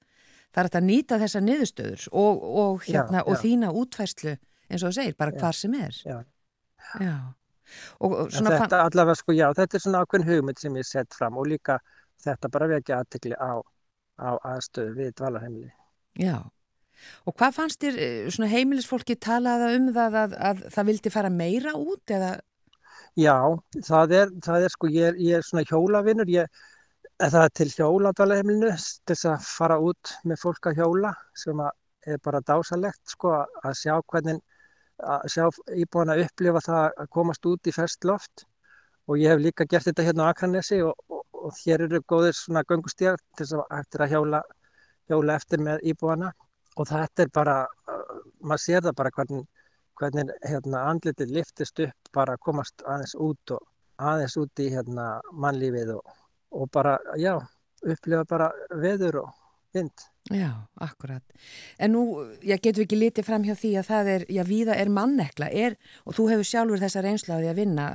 [0.64, 3.42] að, að nýta þessar niðurstöður og, og, Já, hérna, og já.
[3.44, 4.36] þína útfærslu
[4.70, 5.40] eins og þú segir, bara Já.
[5.44, 6.02] hvar sem er.
[6.06, 6.18] Já.
[7.02, 7.16] Já.
[8.00, 11.38] Og, og þetta allavega sko, já, þetta er svona ákveðin hugmynd sem ég sett fram
[11.42, 11.80] og líka
[12.24, 13.62] þetta bara vekja aðtekli á,
[14.20, 15.72] á aðstöðu við dvalarheimili.
[16.22, 16.38] Já.
[17.28, 21.32] Og hvað fannst þér eh, svona heimilisfólki talaða um það að, að það vildi fara
[21.34, 22.34] meira út eða?
[23.20, 23.36] Já,
[23.86, 26.62] það er, það er sko, ég er, ég er svona hjólavinnur, ég,
[27.22, 31.12] en það er til hjóla á dvalarheimilinu þess að fara út með fólk að hjóla
[31.38, 31.74] sem að
[32.14, 34.40] er bara dásalegt sko að- að sjá hvernig,
[35.00, 35.46] að sjá
[35.80, 38.44] íbúin að upplifa það að komast út í ferskt loft
[39.08, 42.38] og ég hef líka gert þetta hérna á Akranesi og, og, og hér eru góðir
[42.38, 44.42] svona göngustíðar til þess að eftir að hjóla,
[45.12, 46.32] hjóla eftir með íbúana
[46.80, 47.58] og þetta er bara,
[47.92, 49.44] uh, maður sér það bara hvernig,
[50.00, 53.68] hvernig hérna, andlitið liftist upp bara að komast aðeins út og
[54.02, 56.18] aðeins út í hérna, mannlífið og,
[56.58, 57.36] og bara, já,
[57.84, 58.50] upplifa bara
[58.82, 59.32] veður og
[59.74, 60.06] vind.
[60.32, 61.24] Já, akkurat.
[61.82, 62.04] En nú,
[62.46, 65.76] ég getur ekki litið fram hjá því að það er, já, víða er mannekla, er,
[66.08, 67.88] og þú hefur sjálfur þessa reynsla á því að vinna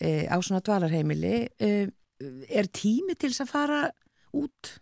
[0.00, 1.70] e, á svona dvalarheimili, e,
[2.48, 3.80] er tími til þess að fara
[4.38, 4.72] út?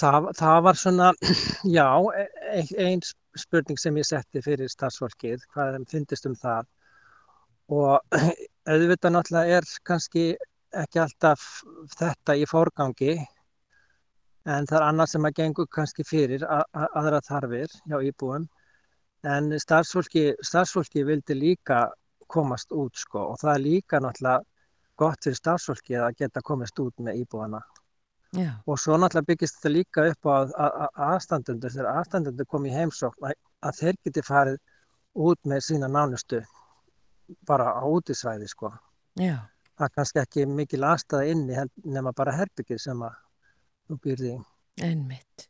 [0.00, 1.08] Það, það var svona,
[1.78, 3.02] já, e- einn
[3.38, 6.70] spurning sem ég setti fyrir starfsfólkið, hvað þeim fyndist um það
[7.70, 8.20] og
[8.70, 10.24] auðvitað náttúrulega er kannski
[10.80, 11.44] ekki alltaf
[11.98, 13.14] þetta í fórgangi
[14.48, 18.46] en það er annað sem að gengur kannski fyrir aðra þarfir hjá íbúum
[19.26, 21.88] en starfsfólki, starfsfólki vildi líka
[22.30, 24.46] komast út sko og það er líka náttúrulega
[25.00, 27.62] gott fyrir starfsfólki að geta komast út með íbúana
[28.36, 32.46] Já, og svo náttúrulega byggist þetta líka upp á að, að, að aðstandundur, þegar aðstandundur
[32.46, 34.60] kom í heimsókn, að, að þeir geti farið
[35.26, 36.42] út með sína nánustu
[37.46, 38.70] bara á útisvæði sko.
[39.18, 39.40] já,
[39.74, 43.18] Það er kannski ekki mikil aðstæða inni nema bara herbyggið sem að
[43.88, 44.32] þú býrði
[44.84, 45.46] einmitt.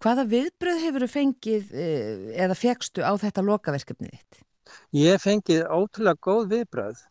[0.00, 1.88] Hvaða viðbröð hefur þú fengið e,
[2.40, 4.40] eða fegstu á þetta lokaverkefnið þitt?
[4.96, 7.02] Ég fengið ótrúlega góð viðbröð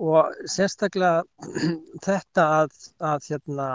[0.00, 1.22] og sérstaklega
[2.06, 3.68] þetta að, að, hérna,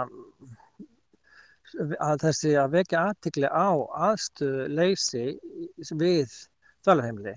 [2.01, 3.69] að þessi að vekja aðtikli á
[4.09, 5.25] aðstöðu leysi
[5.99, 6.33] við
[6.85, 7.35] dvalarheimili.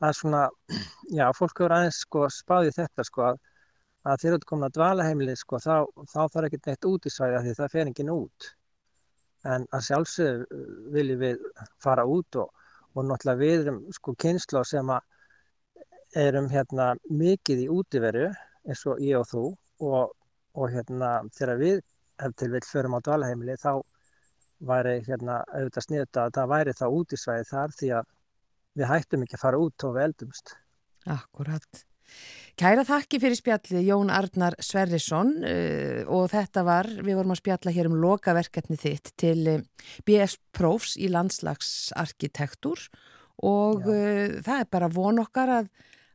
[0.00, 0.44] Það er svona,
[1.18, 3.40] já, fólk hefur aðeins sko spáði þetta sko að,
[4.06, 5.74] að þegar þú komin að dvalarheimili sko þá,
[6.12, 8.52] þá þarf ekkert neitt út í svæði af því það fer enginn út.
[9.46, 10.62] En að sjálfsögðu
[10.94, 11.44] viljum við
[11.82, 12.48] fara út og,
[12.96, 15.04] og náttúrulega við erum sko kynsla sem að
[16.16, 18.30] erum hérna mikið í útiveru
[18.66, 19.44] eins og ég og þú
[19.86, 20.14] og,
[20.56, 21.82] og hérna þegar við
[22.24, 23.72] ef til vill förum á dvalaheimili þá
[24.66, 28.14] væri hérna auðvitað sniðut að það væri þá útisvæði þar því að
[28.76, 30.56] við hættum ekki að fara út og við eldumst.
[31.12, 31.84] Akkurat.
[32.56, 37.74] Kæra þakki fyrir spjallið Jón Arnar Sverrisson uh, og þetta var, við vorum að spjalla
[37.76, 42.86] hér um lokaverkefni þitt til uh, BS Prófs í landslagsarkitektur
[43.44, 45.68] og uh, það er bara von okkar að,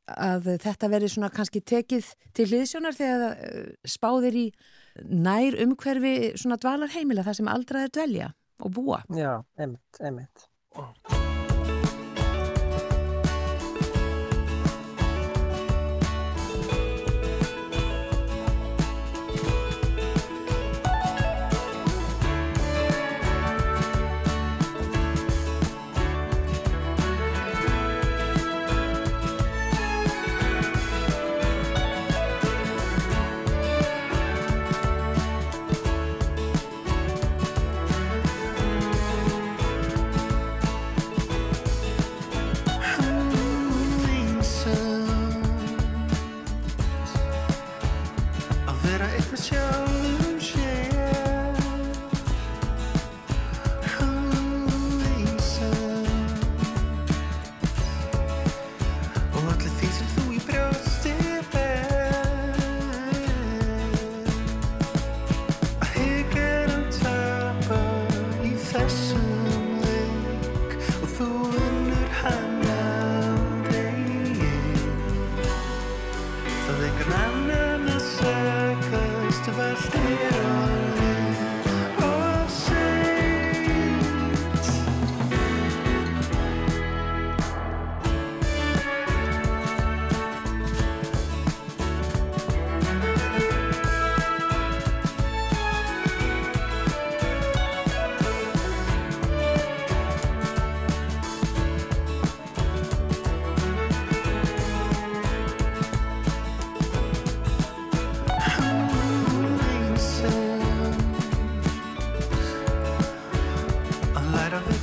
[0.09, 4.45] að þetta verði svona kannski tekið til hliðsjónar þegar uh, spáðir í
[5.07, 8.31] nær umhverfi svona dvalarheimila þar sem aldraðir dvelja
[8.61, 9.01] og búa.
[9.15, 10.47] Já, einmitt, einmitt.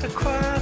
[0.01, 0.59] The cry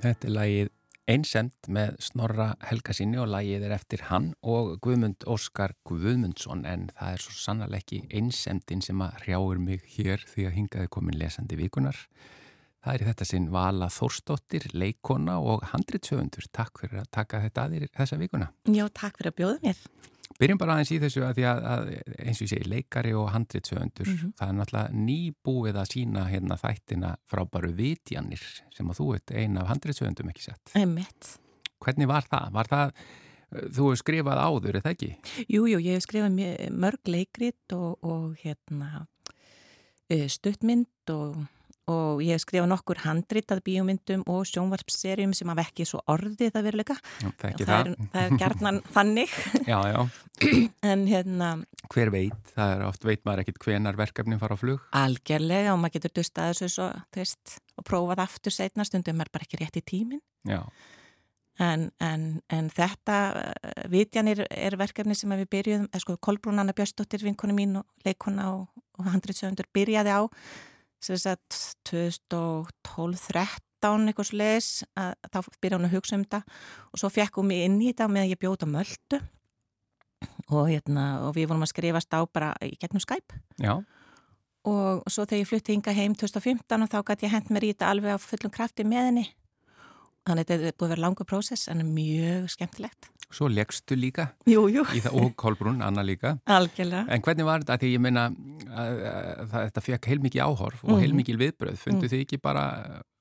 [0.00, 0.76] Þetta er lagið
[1.10, 7.16] Einsemt með Snorra Helgasinni og lagið er eftir hann og Guðmund Óskar Guðmundsson en það
[7.16, 11.58] er svo sannarlega ekki einsemtin sem að hrjáur mig hér því að hingaði komin lesandi
[11.58, 11.98] vikunar.
[12.84, 16.46] Það er í þetta sinn Vala Þórsdóttir, leikona og handritsöfundur.
[16.54, 18.52] Takk fyrir að taka þetta að þér þessa vikuna.
[18.70, 19.82] Já, takk fyrir að bjóða mér.
[20.40, 21.88] Byrjum bara aðeins í þessu að því að, að
[22.24, 24.08] eins og ég segi leikari og handritsöfundur.
[24.08, 24.32] Mhm.
[24.38, 29.60] Það er náttúrulega nýbúið að sína hérna þættina frábæru vitjanir sem að þú ert ein
[29.60, 30.72] af handritsöfundum ekki sett.
[30.80, 31.34] Einmitt.
[31.80, 32.50] Hvernig var það?
[32.56, 32.94] Var það,
[33.50, 35.12] þú hefur skrifað áður, er það ekki?
[35.46, 36.42] Jú, jú, ég hef skrifað
[36.76, 39.06] mörg leikrit og, og hérna
[40.08, 41.40] eh, stuttmynd og,
[41.90, 46.68] og ég hef skrifað nokkur handritað bíómyndum og sjónvarpserjum sem hafa ekki svo orðið að
[46.68, 46.96] veruleika.
[47.20, 47.72] Það, það.
[47.78, 49.34] er, það er gjarnan þannig
[49.66, 50.00] Já, já.
[50.92, 51.50] en hérna
[51.90, 52.54] Hver veit?
[52.54, 54.86] Það er oft veit maður ekkit hvenar verkefnin fara á flug.
[54.96, 59.32] algjörlega og maður getur dustað þessu svo, þú veist, og prófað aftur setna stundum er
[59.32, 60.24] bara ekki rétt í tímin.
[60.48, 60.62] Já,
[61.60, 66.72] En, en, en þetta, uh, vitjanir er verkefni sem við byrjuðum, eða sko Kolbrún Anna
[66.76, 70.20] Björnsdóttir, vinkonu mín og leikona og, og handritsöfundur byrjaði á
[71.04, 71.56] sem sagt
[71.88, 73.60] 2012-13
[74.10, 74.30] eitthvað
[75.00, 76.40] að þá byrjaði hún að hugsa um þetta.
[76.92, 79.18] Og svo fekk hún mig inn í þetta með að ég bjóta möldu
[80.50, 83.40] og, hérna, og við vorum að skrifast á bara í gegnum Skype.
[83.62, 83.80] Já,
[84.68, 87.72] og svo þegar ég flutti hinga heim 2015 og þá gæti ég hent mér í
[87.72, 89.26] þetta alveg á fullum krafti með henni.
[90.28, 94.28] Þannig að þetta er búið að vera langur prósess en mjög skemmtilegt svo leggstu líka
[94.46, 96.38] Jú, jú, það og Kolbrún, Anna líka.
[96.46, 97.78] algjörlega En hvernig var þetta?
[97.78, 101.00] Því ég meina að, að, þetta fekk heilmikið áhorf og Mhm.
[101.04, 101.76] heilmikið viðbröð.
[101.78, 102.10] Fundu Mhm.
[102.10, 102.64] þið ekki bara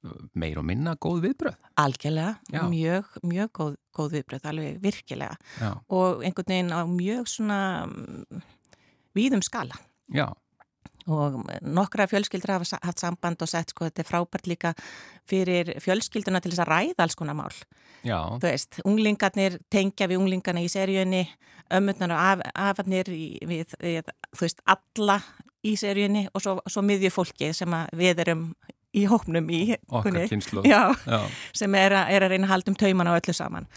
[0.04, 1.56] uh, meir og minna góð viðbröð?
[1.78, 2.38] algjörlega,
[2.70, 8.42] mjög, mjög góð, góð viðbröð, alveg virkilega Já, og einhvern veginn á mjög svona mm,
[9.16, 9.76] víðum skala
[10.14, 10.34] já,
[11.10, 14.74] og nokkra fjölskyldur hafa haft samband og sett sko þetta er frábært líka
[15.30, 17.54] fyrir fjölskylduna til þess að ræða alls konar mál.
[18.06, 21.26] Já, þú veist, unglingarnir tengja við unglingana í seríunni,
[21.76, 25.20] ömmurnar og af, afarnir við, við, þú veist, alla
[25.66, 28.46] í seríunni og svo, svo miðju fólki sem við erum
[28.98, 30.64] í hópnum í okkar kynslu.
[31.54, 33.68] Sem er, að- er að reyna að halda um tauman á öllu saman,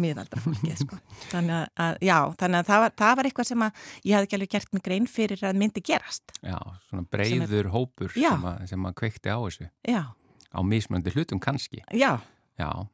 [0.00, 0.98] Miðaldra fólki sko.
[1.32, 3.64] þannig að- já, þannig að það var, það var eitthvað sem
[4.04, 6.58] ég hafði ekki alveg gert mig grein fyrir að myndi gerast Já,
[6.88, 8.30] svona breyður hópur Já.
[8.30, 9.68] sem að, sem að kveikti á þessu.
[9.88, 10.02] já,
[10.54, 11.82] Á mismöndi hlutum kannski.
[11.92, 12.20] já,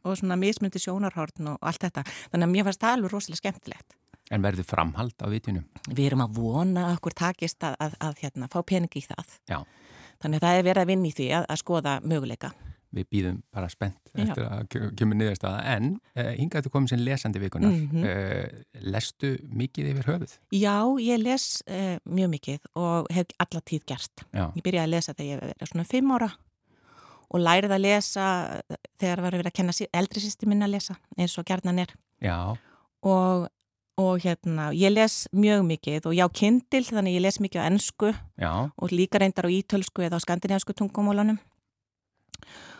[0.05, 3.97] og svona mismundi sjónarhorn og allt þetta, þannig að mér fannst það alveg rosalega skemmtilegt
[4.31, 5.65] en verður framhald á vitjunum.
[5.91, 9.27] við erum að vona okkur takist að, að, að hérna, fá pening í það.
[9.51, 9.59] Já.
[10.21, 12.51] Þannig að það er verið að vinna í því að, að skoða möguleika.
[12.91, 14.23] Við býðum bara spennt Já.
[14.25, 15.61] eftir að ke- kemur niðurstaða.
[15.77, 15.85] En
[16.19, 17.71] uh, hingað þú komið sem lesandi vikunar.
[17.71, 18.03] Mhm.
[18.03, 20.33] uh, lestu mikið yfir höfuð?
[20.59, 20.75] Já,
[21.07, 24.25] ég les uh, mjög mikið og hef alla tíð gert.
[24.35, 26.31] Já, Ég byrjaði að lesa þegar ég verið svona fimm ára
[27.31, 28.27] og lærið að lesa
[28.99, 31.95] þegar var verið að kenna eldri sýsti minna að lesa eins og gerðnan er.
[32.21, 32.37] já,
[33.07, 33.47] Og,
[34.01, 38.13] og hérna, ég les mjög mikið og já, kindil, þannig ég les mikið á ennsku
[38.81, 41.39] og líka reyndar á ítölsku eða á skandinavisku tungumólunum.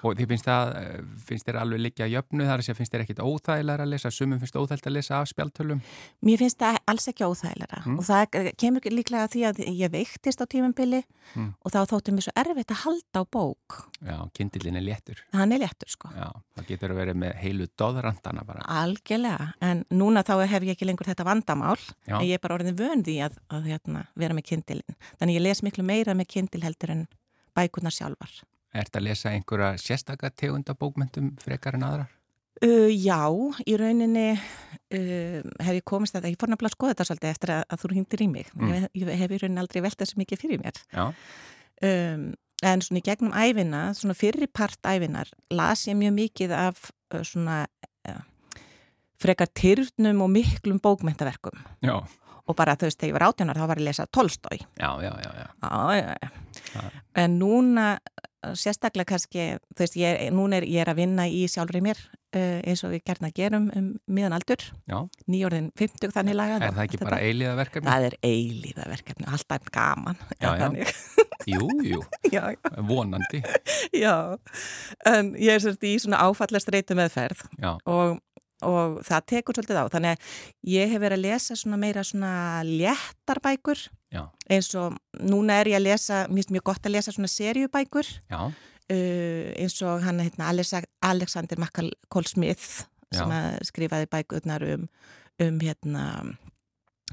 [0.05, 3.05] Og þið finnst það, eh, finnst þér alveg liggja jöfnu þar að segja, finnst þér
[3.05, 5.81] ekkit óþægilega að lesa, sumum finnst óþægilega að lesa af spjaltölum?
[6.25, 7.99] Mér finnst það alls ekki óþægilega Mm.
[7.99, 11.03] og það kemur líklega að því að ég veiktist á tímambili
[11.37, 11.55] Mm.
[11.65, 13.87] og þá þótti mér svo erfitt að halda á bók.
[14.03, 15.19] Já, kindilin er léttur.
[15.33, 16.09] Hann er léttur sko.
[16.17, 18.61] Já, það getur að vera með heilu doðrandana bara.
[18.67, 22.17] Algjörlega, en núna þá hef ég ekki lengur þetta vandamál Já.
[22.19, 24.97] en ég er bara orðin vön því að, að hérna, vera með kindilin.
[25.21, 27.07] Þannig ég les miklu meira með kindil heldur en
[27.57, 28.31] bækunar sjálfar.
[28.71, 32.17] Ert að lesa einhverja sérstaka tegunda bókmentum frekar en aðrar?
[32.61, 33.25] Uh, já,
[33.65, 37.31] í rauninni uh, hef ég komist að það, ég fór nefnilega að skoða þetta svolítið
[37.33, 38.53] eftir að, að þú hringtir í mig.
[38.55, 38.71] Mm.
[38.75, 40.81] Ég, ég hef í rauninni aldrei velt þessu mikið fyrir mér.
[41.81, 42.27] Um,
[42.61, 47.23] en svona í gegnum æfina, svona fyrri part æfinar, las ég mjög mikið af uh,
[47.25, 47.63] svona
[49.21, 51.97] frekar tyrfnum og miklum bókmentaverkum já,
[52.47, 54.91] og bara þú veist, þegar ég var átjónar þá var ég að lesa Tolstói já,
[55.05, 55.47] já, já, já.
[55.61, 56.17] já,
[56.75, 56.85] já,
[57.25, 57.87] en núna
[58.57, 62.61] sérstaklega kannski, þú veist, ég, núna er ég er að vinna í sjálfri mér uh,
[62.65, 64.65] eins og við gerna gerum um miðan aldur
[65.31, 67.91] nýjórðin 50 þannig lagað Er það ekki bara eiliða verkefni?
[67.91, 71.27] Það er eilíða verkefni, alltaf gaman Já, já.
[71.49, 72.01] Jú, jú,
[72.35, 72.43] já,
[72.77, 73.43] vonandi.
[73.97, 74.37] Já,
[75.09, 77.47] en ég er svolítið í svona áfallast reytu meðferð
[77.89, 78.19] og,
[78.67, 79.85] og það tekur svolítið á.
[79.93, 80.35] Þannig að
[80.75, 82.33] ég hef verið að lesa svona meira svona
[82.67, 87.15] léttarbækur já, eins og núna er ég að lesa, mér finnst mjög gott að lesa
[87.15, 93.33] svona seriubækur já, uh, eins og hann heitna Alexa, Alexander McCall Smith sem
[93.67, 94.85] skrifaði bækurnar um,
[95.43, 96.05] um hérna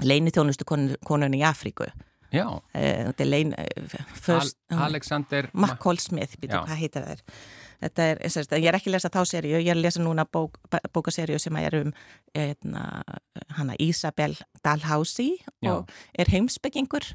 [0.04, 1.88] leini þjónustu konunni í Afríku.
[2.30, 2.44] já.
[2.46, 3.64] Uh, þetta lein, uh,
[3.98, 6.66] Al first, Alexander McCall Smith, býtum Já.
[6.68, 7.22] hvað heitir það er
[7.78, 10.24] Þetta er, sagt, ég er ekki að lesa þá seríu, ég er að lesa núna
[10.26, 10.56] bók,
[10.94, 11.92] bókaseríu sem er um
[12.34, 13.04] eitna,
[13.54, 15.70] hana Isabel Dalhousie Já.
[15.76, 17.06] og er heimsbyggingur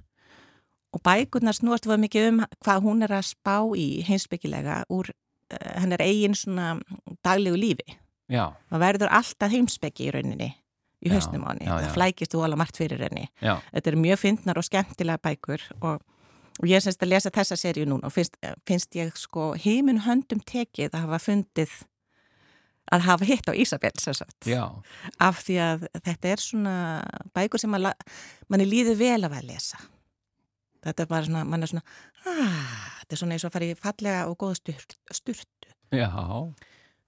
[0.94, 5.82] og bækurnar snúast var mikið um hvað hún er að spá í heimsbyggilega úr uh,
[5.82, 6.78] hennar eigin svona
[7.26, 7.98] daglegu lífi.
[8.32, 10.54] Já, Það verður alltaf heimsbyggi í rauninni
[11.04, 11.68] í hausnum á henni.
[11.68, 13.28] Það flækist þú alveg margt fyrir henni.
[13.44, 16.00] já, Þetta eru mjög fyndnar og skemmtilega bækur og,
[16.62, 18.38] og ég er semst að lesa þessa seríu núna og finnst,
[18.68, 21.74] finnst ég sko heimin höndum tekið að hafa fundið
[22.94, 24.46] að hafa hitt á Ísabel sem sagt.
[24.46, 24.68] já,
[25.24, 26.76] Af því að þetta er svona
[27.34, 29.80] bækur sem manni líður vel af að lesa.
[30.84, 31.84] Þetta er bara svona, mann er svona,
[32.28, 34.76] ah, þetta er svona eins og að fara í fallega og góða
[35.16, 35.72] sturtu.
[35.96, 36.10] já,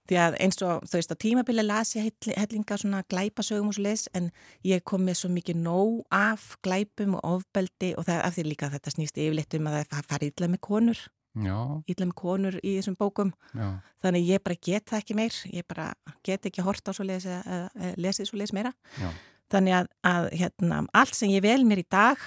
[0.06, 3.74] Því að eins og, þú veist, á tímabili las ég helli- hellinga svona glæpasögum og
[3.74, 4.30] svo leis en
[4.64, 8.68] ég kom með svo mikið nóg af glæpum og ofbeldi og það af því líka
[8.68, 11.00] að þetta snýst yfirleitt um að það fari illa með konur,
[11.36, 11.56] já,
[11.90, 13.32] illa með konur í þessum bókum.
[13.54, 13.66] já,
[14.02, 15.88] Þannig ég bara get það ekki meir, ég bara
[16.22, 18.72] get ekki hort á svo leis eða lesið svo leis meira.
[19.00, 19.10] Já.
[19.50, 22.18] Þannig að, að hérna, allt sem ég vel mér í dag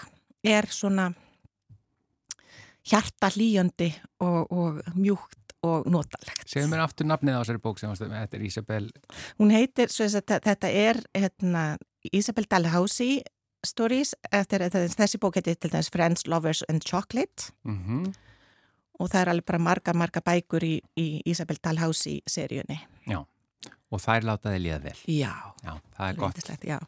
[0.44, 1.10] er svona
[2.90, 3.90] hjarta hlýjandi
[4.24, 6.46] og, og mjúkt og notalegt.
[6.48, 8.86] segðu mér aftur nafnið á þessari bók sem þetta er Isabel,
[9.40, 11.66] Hún heitir, að þetta er hérna,
[12.12, 13.22] Isabel Dalhousie
[13.66, 18.14] Stories, eftir, þessi bók heitir til dæmis Friends, Lovers and Chocolate mhm,
[19.00, 22.80] og það er alveg bara margar, margar bækur í, í Isabel Dalhousie seríunni.
[23.90, 25.34] og þær látaði líða vel, Já,
[25.64, 26.80] já, það er gott, já.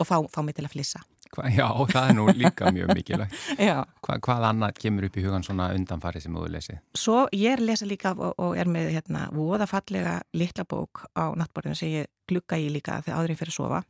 [0.00, 1.02] Og fá, fá mig til að flissa.
[1.34, 3.34] Hva, já, það er nú líka mjög mikilvægt.
[4.04, 6.80] Hva, hvað annað kemur upp í hugan svona undanfari sem þú lesið?
[6.96, 11.04] Svo ég er að lesa líka og, og er með hérna voða fallega litla bók
[11.18, 13.82] á nattborðinu sem ég glugga í líka þegar áður ég fyrir að sofa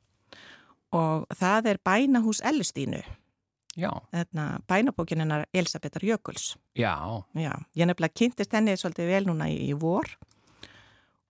[0.98, 3.02] og það er Bænahús Ellustínu,
[3.78, 6.56] Já, hérna, bænabókin hennar Elisabetar Jökuls.
[6.74, 6.96] já,
[7.36, 10.08] Já, ég nefnilega kynntist henni svolítið vel núna í, í vor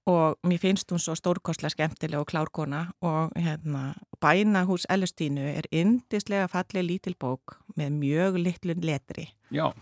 [0.08, 3.94] og mér finnst hún svo stórkostlega skemmtileg og klárkona og hérna
[4.24, 9.28] bænahús Ellustínu er yndislega falleg lítil bók með mjög litlun letri.
[9.52, 9.72] já,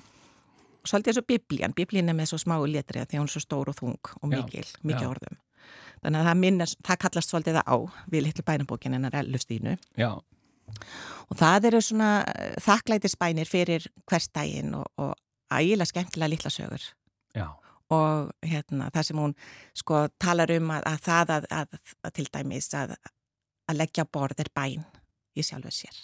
[0.87, 3.41] Svolítið eins og biblían, biblían er með svo smáu letri að því hún er svo
[3.43, 5.11] stór og þung og Já, mikil, mikil já.
[5.11, 5.39] orðum.
[6.03, 7.77] Þannig að það, minnast, það kallast svolítið það á
[8.13, 10.11] við litlu bænabókin hennar Ellustínu já,
[11.31, 12.11] og það eru svona
[12.63, 15.15] þakklætisbænir fyrir hverstægin og, og
[15.51, 16.83] ægilega skemmtilega litla sögur.
[17.35, 17.47] já,
[17.95, 19.35] og hérna, það sem hún
[19.79, 21.79] sko talar um að, að það að, að,
[22.09, 22.97] að til dæmis að,
[23.71, 24.85] að leggja á borð er bæn
[25.37, 25.97] í sjálfu sér.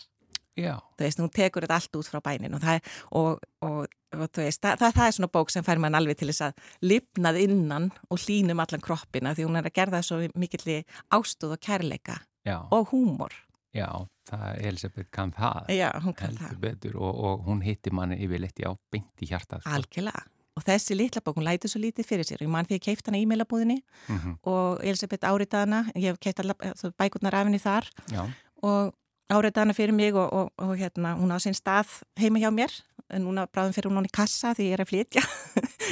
[0.58, 4.26] já, Þú veist, hún tekur þetta allt út frá bænin og það, og, og, og
[4.36, 7.38] veist, það, það, það er svona bók sem fær mann alveg til þess að lifnað
[7.46, 10.82] innan og hlínum allan kroppina því hún er að gerða svo mikill
[11.16, 13.32] ástúð og kærleika já, og húmor.
[13.72, 13.88] já,
[14.28, 16.58] það Elisabeth kann það, Já, hún kann það.
[16.60, 19.64] betur og, og hún hitti manni yfirleitt, já, beint í hjartað.
[19.64, 19.72] sko.
[19.78, 20.26] Algjörlega.
[20.56, 22.42] Og þessi litla bók, hún lætur svo lítið fyrir sér.
[22.44, 23.78] Ég man því ég keipt hana í e-mailabúðinni
[24.08, 26.56] Mhm, og Elisabeth áritaði hana, ég hef keipt allar
[27.00, 27.88] bækurnar af henni þar.
[28.12, 28.26] Já,
[28.62, 28.92] og
[29.32, 32.72] áritaði hana fyrir mig og, og, og hérna, hún á sinn stað heima hjá mér.
[33.12, 35.22] En núna bráðum fyrir hún í kassa því ég er að flytja.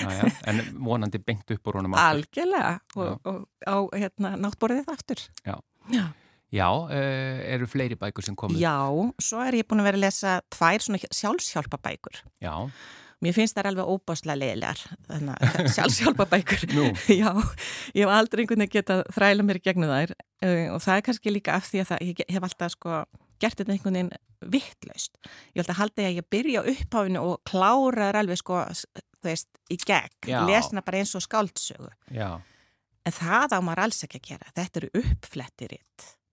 [0.00, 1.96] Já, já, en vonandi beint upp úr aftur.
[2.00, 2.80] algjörlega.
[2.96, 5.20] Og, og á hérna, náttborðið aftur.
[5.44, 5.56] Já.
[5.92, 6.06] Já.
[6.50, 8.58] Já, uh, eru fleiri bækur sem komið?
[8.58, 8.74] Já,
[9.22, 12.54] svo er ég búin að vera að lesa tvær svona sjálfshjálpabækur Já,
[13.20, 16.62] Mér finnst það alveg óbáslega leiðilegar, þannig að sjálfsjálpabækur.
[16.72, 16.84] Nú.
[17.12, 17.32] Já,
[17.92, 21.34] ég hef aldrei einhvern veginn getað þræla mér gegnum þær uh, og það er kannski
[21.34, 23.00] líka af því að það, ég hef alltaf sko
[23.40, 24.12] gert þetta einhvern veginn
[24.54, 25.18] vittlaust.
[25.52, 28.62] Ég held að halda ég að ég byrja á uppháfinu og klára þær alveg sko,
[29.20, 30.38] þú veist, í gegn, Já.
[30.48, 31.90] lesna bara eins og skáldsögu.
[32.16, 32.30] já,
[33.04, 34.50] En það á maður alls ekki að gera.
[34.56, 35.86] Þetta eru uppflettirinn.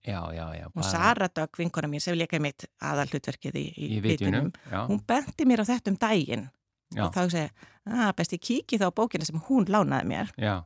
[0.08, 0.66] já, já, já.
[0.72, 4.50] Og Sara Dögg, vinkona mín, sem leika mitt aðal hlutverkið í, í, í vitjunum.
[4.88, 6.48] Hún benti mér á þetta um daginn
[6.96, 10.32] já, og þá segi, að best ég kíki þá bókina sem hún lánaði mér.
[10.38, 10.56] Já.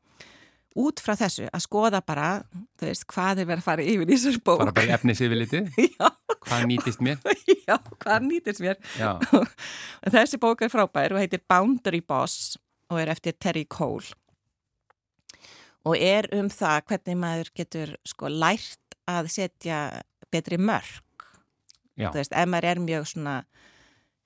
[0.73, 2.29] út frá þessu að skoða bara
[2.81, 4.59] þú veist, hvað er verið að fara yfir í þessar bók.
[4.63, 5.69] Bara bara efnis yfir litið.
[5.99, 6.09] já,
[6.43, 7.19] Hvað nýtist mér?
[7.69, 8.79] já, hvað nýtist mér?
[10.15, 12.57] Þessi bók er frábær og heitir Boundary Boss
[12.91, 14.09] og er eftir Terry Cole.
[15.85, 19.79] Og er um það hvernig maður getur sko lært að setja
[20.33, 21.03] betri mörg
[21.99, 23.37] já, þú veist, ef maður er mjög svona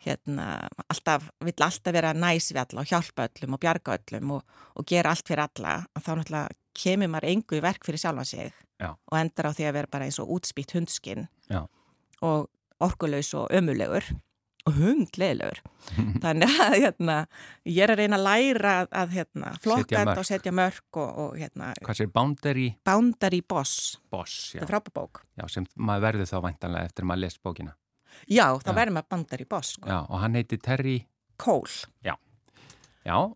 [0.07, 0.46] hérna,
[0.86, 4.88] alltaf, vill alltaf vera næs við alla og hjálpa öllum og bjarga öllum og, og
[4.88, 8.92] gera allt fyrir alla, þá náttúrulega kemur maður engu í verk fyrir sjálfan sig Já.
[8.92, 11.64] og endar á því að vera bara eins og útspýtt hundskinn Já.
[12.22, 12.48] og
[12.84, 14.04] orkulegs og ömulegur
[14.66, 15.61] og hundleilegur.
[16.24, 17.16] Þannig að hérna,
[17.70, 21.36] ég er að reyna að læra að, hérna, flokka þetta og setja mörk og, og
[21.38, 25.22] hérna, hvað sér Boundary boundary boss, Boss, þetta er frábæð bók.
[25.38, 27.76] já, sem maður verður þá væntanlega eftir að maður les bókina.
[28.25, 28.77] Já, þá Já.
[28.81, 29.91] verður maður boundary boss, sko.
[29.91, 30.97] Já, og hann heiti Terry,
[31.37, 31.89] Cole.
[32.05, 32.17] já,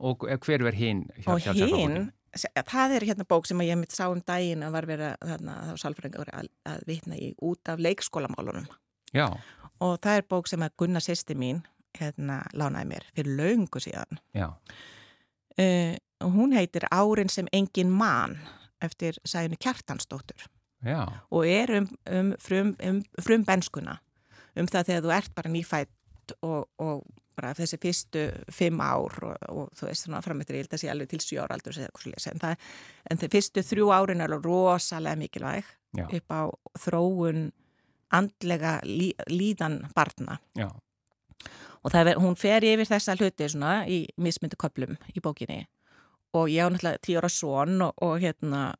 [0.01, 1.05] og hver verð hinn?
[1.27, 4.87] og hinn það er hérna bók sem að ég mitt sá um daginn að var
[4.87, 8.69] verið að þarna, þá sálfræðingar að, að vitna í út af leikskólamálunum.
[9.15, 9.27] Já,
[9.81, 11.65] og það er bók sem að Gunnar sýsti mín
[11.99, 14.21] hérna lánaði mér fyrir laungu síðan.
[14.37, 14.47] Já,
[15.59, 18.39] uh, og hún heitir Árin sem engin mann
[18.81, 20.47] eftir sæjunu Kjartansdóttur.
[20.87, 23.99] Já, og er um, um, frum, um frum benskuna
[24.61, 27.03] um það þegar þú ert bara nýfætt og, og
[27.41, 30.91] bara þessi fyrstu fimm ár og, og þú veist svona framöttir ég held að sé
[30.93, 32.69] alveg til sjö ára aldur en, það,
[33.11, 36.05] en það fyrstu þrjú árin er alveg rosalega mikilvæg Já.
[36.07, 36.43] upp á
[36.85, 37.49] þróun
[38.15, 40.41] andlega lí, líðan barna.
[40.59, 40.69] Já,
[41.85, 45.65] og það er, hún fer yfir þessa hluti svona í mismyndu köplum í bókinni.
[46.37, 48.71] Og ég á náttúrulega tíu ára son og, og hérna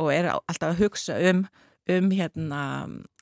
[0.00, 1.44] og er alltaf að hugsa um
[1.90, 2.60] um hérna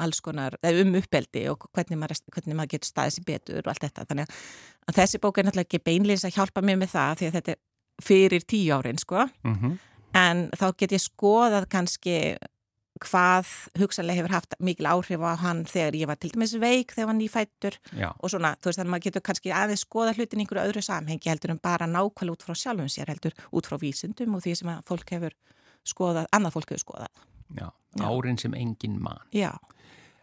[0.02, 3.86] alls konar, um uppeldi og hvernig maður, hvernig maður getur staðið sér betur og allt
[3.86, 4.36] þetta, þannig
[4.88, 7.54] að þessi bók er náttúrulega ekki beinleins að hjálpa mér með það því að þetta
[7.54, 7.60] er
[8.02, 9.26] fyrir tíu árin sko.
[9.44, 9.78] Mhm,
[10.18, 12.36] en þá get ég skoðað kannski
[12.98, 17.12] hvað hugsanlega hefur haft mikil áhrif á hann þegar ég var til dæmis veik þegar
[17.12, 20.40] hann nýfættur já, og svona, þú veist, þannig að maður getur kannski aðeins skoða hlutin
[20.40, 23.78] í einhverju öðru samhengi heldur en bara nákvæmlega út frá sjálfum sér heldur út frá
[23.78, 25.36] vísindum og því sem að fólk hefur
[25.86, 27.26] skoðað, annað fólk hefur skoðað.
[27.56, 27.68] já,
[28.00, 28.08] Já.
[28.08, 29.20] árin sem engin mann.
[29.34, 29.52] Já,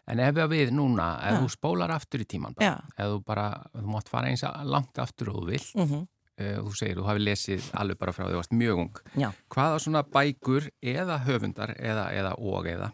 [0.06, 1.38] En ef við núna, ef Já.
[1.42, 5.00] þú spólar aftur í tíman bara, ef þú bara, þú mátt fara eins að langt
[5.02, 6.04] aftur og þú vill, mm
[6.40, 9.00] uh, þú segir, þú hafi lesið alveg bara frá því þú varst mjög ung.
[9.16, 12.90] já, Hvaða svona bækur eða höfundar eða, eða og eða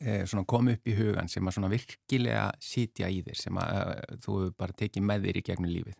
[0.00, 4.18] eh, kom upp í hugan sem að svona virkilega sitja í þér sem að uh,
[4.20, 5.98] þú hefur bara tekið með þér í gegnum lífið?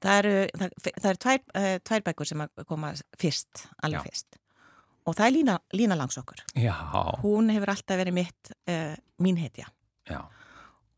[0.00, 4.40] Það eru, það, það eru tvær, uh, tvær bækur sem að koma fyrst, alveg fyrst.
[5.08, 6.42] Og það er Lína, Lína Langsokkur.
[6.60, 6.74] Já,
[7.22, 9.66] Hún hefur alltaf verið mitt, uh, mín hetja.
[10.08, 10.20] já,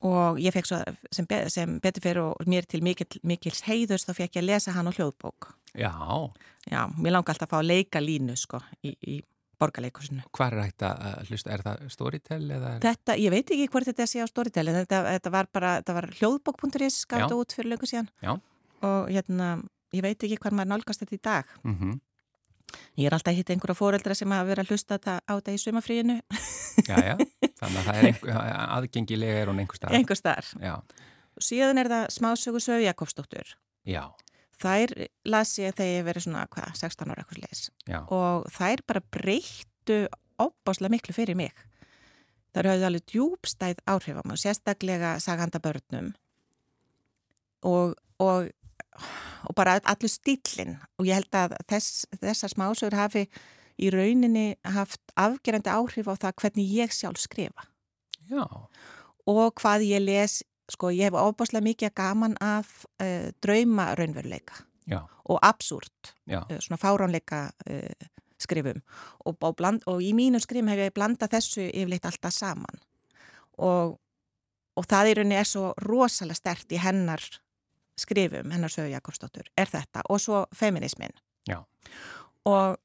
[0.03, 0.81] Og ég fekk svo,
[1.15, 4.49] sem, be, sem betur fyrir og mér til mikil, mikils heiðurs, þá fekk ég að
[4.49, 5.53] lesa hann á hljóðbók.
[5.79, 5.93] já,
[6.71, 9.23] Já, mér langar alltaf að fá að leika línu, sko, í, í
[9.63, 10.23] borgarleikusinu.
[10.35, 12.73] hvað er hægt að hlusta, er það Storytel eða?
[12.83, 15.95] Þetta, ég veit ekki hvort þetta sé á Storytel, en þetta, þetta var bara, þetta
[15.95, 18.09] var hljóðbók.is, gafði út fyrir löngu síðan.
[18.23, 18.35] Já.
[18.83, 19.53] Og hérna,
[19.95, 21.47] ég veit ekki hvað maður nálgast þetta í dag.
[21.63, 22.01] Mm
[22.97, 25.61] Ég er alltaf að hitta einhverja fóreldra sem hafa verið að hlusta á þetta í
[25.63, 26.17] sumafríinu,
[26.91, 27.15] Já, já,
[27.61, 29.97] þannig að það er aðgengilega er hún einhver stað.
[29.99, 30.51] einhver staðar.
[30.63, 30.75] Já,
[31.43, 33.55] Síðan er það smásögu Sögu Jakobsdóttur.
[33.89, 34.03] já,
[34.63, 34.93] Þær
[35.27, 37.63] las ég þegar ég verið svona, hvað, 16 ára eitthvað leis.
[37.89, 39.97] já, Og þær bara breyttu
[40.39, 41.51] óbáslega miklu fyrir mig.
[42.55, 46.13] Þær höfðu alveg djúbstæð áhrif á mig, sérstaklega saganda börnum.
[47.67, 48.51] Og, og,
[49.49, 50.77] og bara allur stílinn.
[50.99, 53.27] Og ég held að þess, þessar smásögur hafi
[53.81, 57.69] í rauninni haft afgerandi áhrif á það hvernig ég sjálf skrifa.
[58.31, 58.45] já,
[59.27, 65.03] og hvað ég les, sko ég hef óbáslega mikið gaman af uh, drauma raunveruleika já,
[65.25, 68.83] og absúrt, uh, svona fáránleika uh, skrifum.
[69.25, 72.81] Og, og, bland, og í mínum skrifum hef ég blandað þessu yfirleitt alltaf saman.
[73.63, 73.99] Og,
[74.77, 77.23] og það í rauninni er svo rosalega stert í hennar
[77.99, 81.13] skrifum, hennar sögu Jakobsdóttur, er þetta og svo feminismin
[81.49, 81.59] já,
[82.49, 82.77] og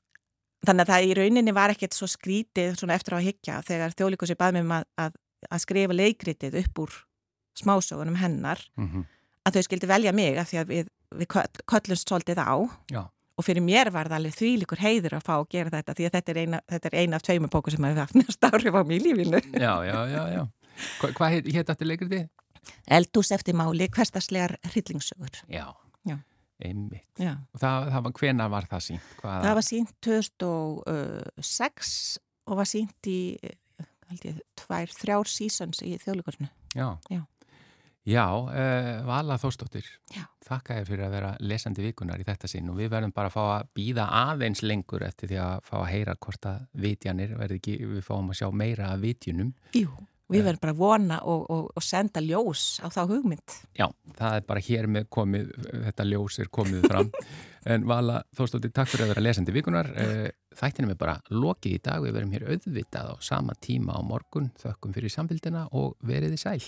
[0.67, 3.93] þannig að það í rauninni var ekkert svo skrítið svona eftir á að higgja þegar
[3.95, 5.19] þjóðlíkusi bað mér um að, að,
[5.53, 6.97] að skrifa leikritið upp úr
[7.57, 9.05] smásögunum hennar mm
[9.47, 10.87] að þau skildi velja mig af því að við,
[11.21, 12.51] við köll- köllumst svolítið á
[12.91, 12.99] já,
[13.39, 16.15] og fyrir mér var það alveg þvílikur heiður að fá að gera þetta því að
[16.17, 18.81] þetta er eina, þetta er eina af tveimur bóku sem hefur haft næst áhrif á
[18.83, 19.39] mig í lífinu.
[19.55, 20.41] já, já, já, já.
[20.99, 22.19] Hva, hvað hétt aftur leikriti?
[22.97, 25.41] Eldús eftir máli, hverstaslegar hryllingssögur.
[25.51, 25.67] Já,
[26.07, 26.17] Já.
[26.63, 27.07] einmitt.
[27.19, 27.35] Já.
[27.53, 29.15] Og það, það var, hvena var það sínt?
[29.21, 29.39] Hvaða?
[29.45, 31.95] Það var sínt 2006
[32.47, 33.19] og var sínt í
[34.07, 36.51] held ég, tvær, þrjár seasons í þjóðlíkursinu.
[36.77, 37.23] Já, Já.
[38.07, 39.83] Já, uh, Vala Þórsdóttir,
[40.15, 40.21] Já.
[40.47, 43.33] þakka þér fyrir að vera lesandi vikunar í þetta sinn og við verðum bara að
[43.33, 47.57] fá að býða aðeins lengur eftir því að fá að heyra hvort að vitjanir verði
[47.59, 49.51] ekki, við fáum að sjá meira af vitjunum.
[49.75, 49.91] Jú,
[50.27, 53.53] Við verðum bara að vona og, og, og senda ljós á þá hugmynd.
[53.79, 55.53] Já, það er bara hér með komið,
[55.85, 57.13] þetta ljós er komið fram.
[57.71, 59.93] en Vala Þórstóttir, takk fyrir að vera lesandi vikunar.
[59.95, 60.27] Eh,
[60.59, 62.03] þættinum er bara lokið í dag.
[62.03, 64.51] Við verðum hér auðvitað á sama tíma á morgun.
[64.59, 66.59] Þökkum fyrir samfélgina og veriði sæl.